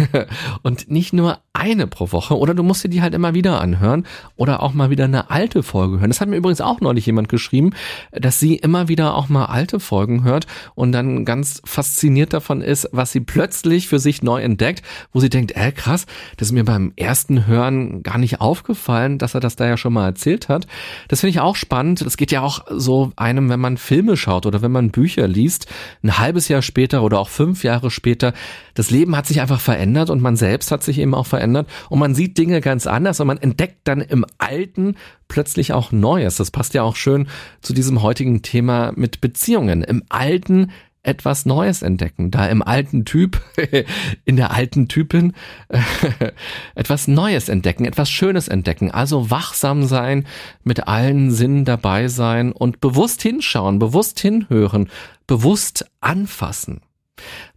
und 0.63 0.91
nicht 0.91 1.13
nur 1.13 1.41
eine 1.53 1.87
pro 1.89 2.13
Woche 2.13 2.39
oder 2.39 2.55
du 2.55 2.63
musst 2.63 2.85
dir 2.85 2.89
die 2.89 3.03
halt 3.03 3.15
immer 3.15 3.35
wieder 3.35 3.61
anhören 3.61 4.07
oder 4.37 4.63
auch 4.63 4.75
mal 4.75 4.91
wieder 4.91 5.05
eine 5.05 5.31
alte 5.31 5.65
Folge 5.65 5.99
hören. 5.99 6.11
Das 6.11 6.21
hat 6.21 6.29
mir 6.29 6.37
übrigens 6.37 6.61
auch 6.61 6.81
neulich 6.81 7.07
jemand 7.07 7.29
geschrieben, 7.29 7.73
dass 8.13 8.39
sie 8.39 8.57
immer 8.57 8.89
wieder 8.89 9.17
auch 9.17 9.29
mal 9.29 9.47
alte 9.47 9.81
Folgen 9.81 10.23
hört 10.23 10.47
und 10.77 10.93
dann 10.93 11.25
ganz 11.25 11.63
fasziniert 11.65 12.33
davon 12.33 12.61
ist, 12.61 12.89
was 12.93 13.11
sie 13.11 13.21
plötzlich 13.21 13.89
für 13.89 13.99
sich 13.99 14.23
neu 14.23 14.41
entdeckt, 14.41 14.83
wo 15.13 15.19
sie 15.19 15.31
denkt, 15.31 15.57
äh 15.57 15.73
krass, 15.73 16.07
das 16.37 16.49
ist 16.49 16.53
mir 16.53 16.65
beim 16.65 16.93
ersten 16.95 17.47
Hören 17.47 18.05
gar 18.05 18.19
nicht 18.19 18.41
aufgefallen, 18.41 19.19
dass 19.19 19.35
er 19.35 19.41
das 19.41 19.57
da 19.57 19.67
ja 19.67 19.77
schon 19.77 19.95
mal 19.95 20.07
erzählt 20.07 20.49
hat. 20.49 20.69
Das 21.09 21.21
finde 21.21 21.31
ich 21.31 21.41
auch 21.41 21.57
spannend. 21.57 22.03
Das 22.03 22.17
geht 22.17 22.31
ja 22.31 22.43
auch 22.43 22.65
so 22.71 23.11
einem, 23.17 23.49
wenn 23.49 23.61
man 23.61 23.79
Filme 23.79 24.17
schaut 24.17 24.47
oder 24.47 24.63
wenn 24.63 24.73
man 24.73 24.91
Bücher 24.91 25.27
liest, 25.27 25.67
ein 26.05 26.19
halbes 26.19 26.47
Jahr 26.47 26.63
später 26.63 27.03
oder 27.03 27.19
auch 27.19 27.29
fünf 27.29 27.64
Jahre 27.65 27.91
später. 27.91 28.33
Das 28.75 28.91
Leben 28.91 29.17
hat 29.17 29.27
sich 29.27 29.41
einfach 29.41 29.61
verändert 29.61 30.11
und 30.11 30.23
man 30.23 30.37
selbst 30.37 30.71
hat 30.71 30.85
sich 30.85 30.99
eben 30.99 31.15
auch 31.15 31.27
verändert 31.27 31.69
und 31.91 31.99
man 31.99 32.15
sieht 32.15 32.39
Dinge 32.39 32.61
ganz 32.61 32.87
anders 32.87 33.19
und 33.19 33.27
man 33.27 33.39
entdeckt 33.39 33.81
dann 33.85 34.01
im 34.01 34.25
Alten 34.39 34.95
plötzlich 35.27 35.73
auch 35.73 35.91
Neues. 35.91 36.37
Das 36.37 36.53
passt 36.53 36.75
ja 36.75 36.83
auch 36.83 36.97
schön 36.97 37.27
zu 37.61 37.73
diesem 37.73 38.03
heutigen 38.03 38.43
Thema 38.43 38.93
mit 38.95 39.21
Beziehungen. 39.21 39.83
Im 39.83 40.05
Alten 40.09 40.71
etwas 41.05 41.45
Neues 41.47 41.83
entdecken, 41.83 42.31
da 42.31 42.47
im 42.47 42.63
alten 42.63 43.05
Typ, 43.05 43.41
in 44.25 44.37
der 44.37 44.51
alten 44.51 44.89
Typin, 44.89 45.35
etwas 46.75 47.07
Neues 47.07 47.49
entdecken, 47.49 47.85
etwas 47.85 48.11
Schönes 48.11 48.49
entdecken. 48.49 48.91
Also 48.91 49.31
wachsam 49.31 49.85
sein, 49.85 50.27
mit 50.65 50.89
allen 50.89 51.31
Sinnen 51.31 51.65
dabei 51.65 52.09
sein 52.09 52.53
und 52.53 52.81
bewusst 52.81 53.23
hinschauen, 53.23 53.79
bewusst 53.79 54.19
hinhören, 54.19 54.89
bewusst 55.27 55.87
anfassen. 56.01 56.81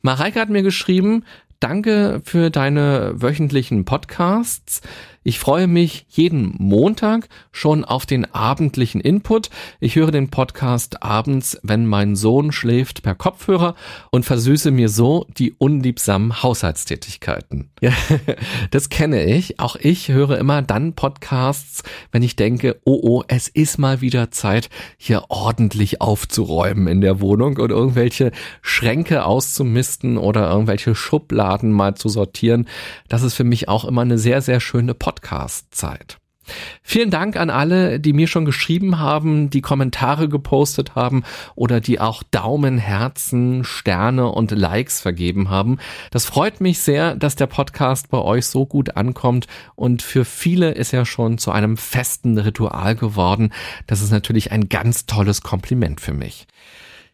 Mareike 0.02 0.40
hat 0.40 0.50
mir 0.50 0.64
geschrieben, 0.64 1.24
Danke 1.60 2.22
für 2.24 2.52
deine 2.52 3.14
wöchentlichen 3.16 3.84
Podcasts. 3.84 4.82
Ich 5.28 5.40
freue 5.40 5.68
mich 5.68 6.06
jeden 6.08 6.56
Montag 6.58 7.28
schon 7.52 7.84
auf 7.84 8.06
den 8.06 8.34
abendlichen 8.34 9.02
Input. 9.02 9.50
Ich 9.82 9.98
höre 9.98 10.12
den 10.12 10.30
Podcast 10.30 11.04
abends, 11.04 11.60
wenn 11.64 11.86
mein 11.86 12.16
Sohn 12.16 12.54
schläft, 12.54 13.04
per 13.04 13.14
Kopfhörer 13.14 13.76
und 14.10 14.24
versüße 14.24 14.72
mir 14.72 14.88
so 14.88 15.28
die 15.38 15.52
unliebsamen 15.52 16.44
Haushaltstätigkeiten. 16.44 17.72
Ja, 17.82 17.92
das 18.72 18.88
kenne 18.88 19.26
ich. 19.26 19.60
Auch 19.60 19.76
ich 19.76 20.08
höre 20.08 20.38
immer 20.38 20.62
dann 20.62 20.94
Podcasts, 20.94 21.84
wenn 22.14 22.24
ich 22.24 22.38
denke, 22.38 22.80
oh 22.86 22.98
oh, 23.04 23.24
es 23.28 23.50
ist 23.50 23.80
mal 23.80 24.00
wieder 24.00 24.32
Zeit, 24.32 24.70
hier 24.96 25.26
ordentlich 25.28 26.00
aufzuräumen 26.00 26.88
in 26.88 27.02
der 27.02 27.20
Wohnung 27.20 27.58
und 27.58 27.72
irgendwelche 27.72 28.32
Schränke 28.62 29.26
auszumisten 29.26 30.18
oder 30.18 30.50
irgendwelche 30.50 30.96
Schubladen 30.96 31.74
mal 31.74 31.96
zu 31.96 32.08
sortieren. 32.08 32.66
Das 33.10 33.24
ist 33.24 33.34
für 33.34 33.44
mich 33.44 33.68
auch 33.68 33.84
immer 33.84 34.04
eine 34.04 34.18
sehr, 34.18 34.42
sehr 34.42 34.62
schöne 34.62 34.94
Podcast 34.94 35.17
Podcast-Zeit. 35.18 36.18
Vielen 36.82 37.10
Dank 37.10 37.36
an 37.36 37.50
alle, 37.50 38.00
die 38.00 38.14
mir 38.14 38.28
schon 38.28 38.46
geschrieben 38.46 39.00
haben, 39.00 39.50
die 39.50 39.60
Kommentare 39.60 40.30
gepostet 40.30 40.96
haben 40.96 41.24
oder 41.56 41.82
die 41.82 42.00
auch 42.00 42.24
Daumen, 42.24 42.78
Herzen, 42.78 43.66
Sterne 43.66 44.30
und 44.30 44.52
Likes 44.52 45.02
vergeben 45.02 45.50
haben. 45.50 45.80
Das 46.12 46.26
freut 46.26 46.62
mich 46.62 46.80
sehr, 46.80 47.16
dass 47.16 47.36
der 47.36 47.48
Podcast 47.48 48.10
bei 48.10 48.20
euch 48.20 48.46
so 48.46 48.66
gut 48.66 48.96
ankommt 48.96 49.48
und 49.76 50.02
für 50.02 50.24
viele 50.24 50.72
ist 50.72 50.94
er 50.94 51.06
schon 51.06 51.38
zu 51.38 51.52
einem 51.52 51.76
festen 51.76 52.38
Ritual 52.38 52.96
geworden. 52.96 53.52
Das 53.88 54.02
ist 54.02 54.12
natürlich 54.12 54.54
ein 54.54 54.70
ganz 54.70 55.06
tolles 55.06 55.42
Kompliment 55.42 56.00
für 56.00 56.14
mich. 56.14 56.48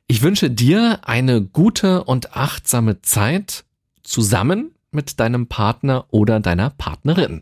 Ich 0.06 0.22
wünsche 0.22 0.52
dir 0.52 1.00
eine 1.04 1.42
gute 1.42 2.04
und 2.04 2.36
achtsame 2.36 3.02
Zeit 3.02 3.63
zusammen 4.04 4.76
mit 4.94 5.20
deinem 5.20 5.48
Partner 5.48 6.06
oder 6.12 6.39
deiner 6.39 6.70
Partnerin. 6.70 7.42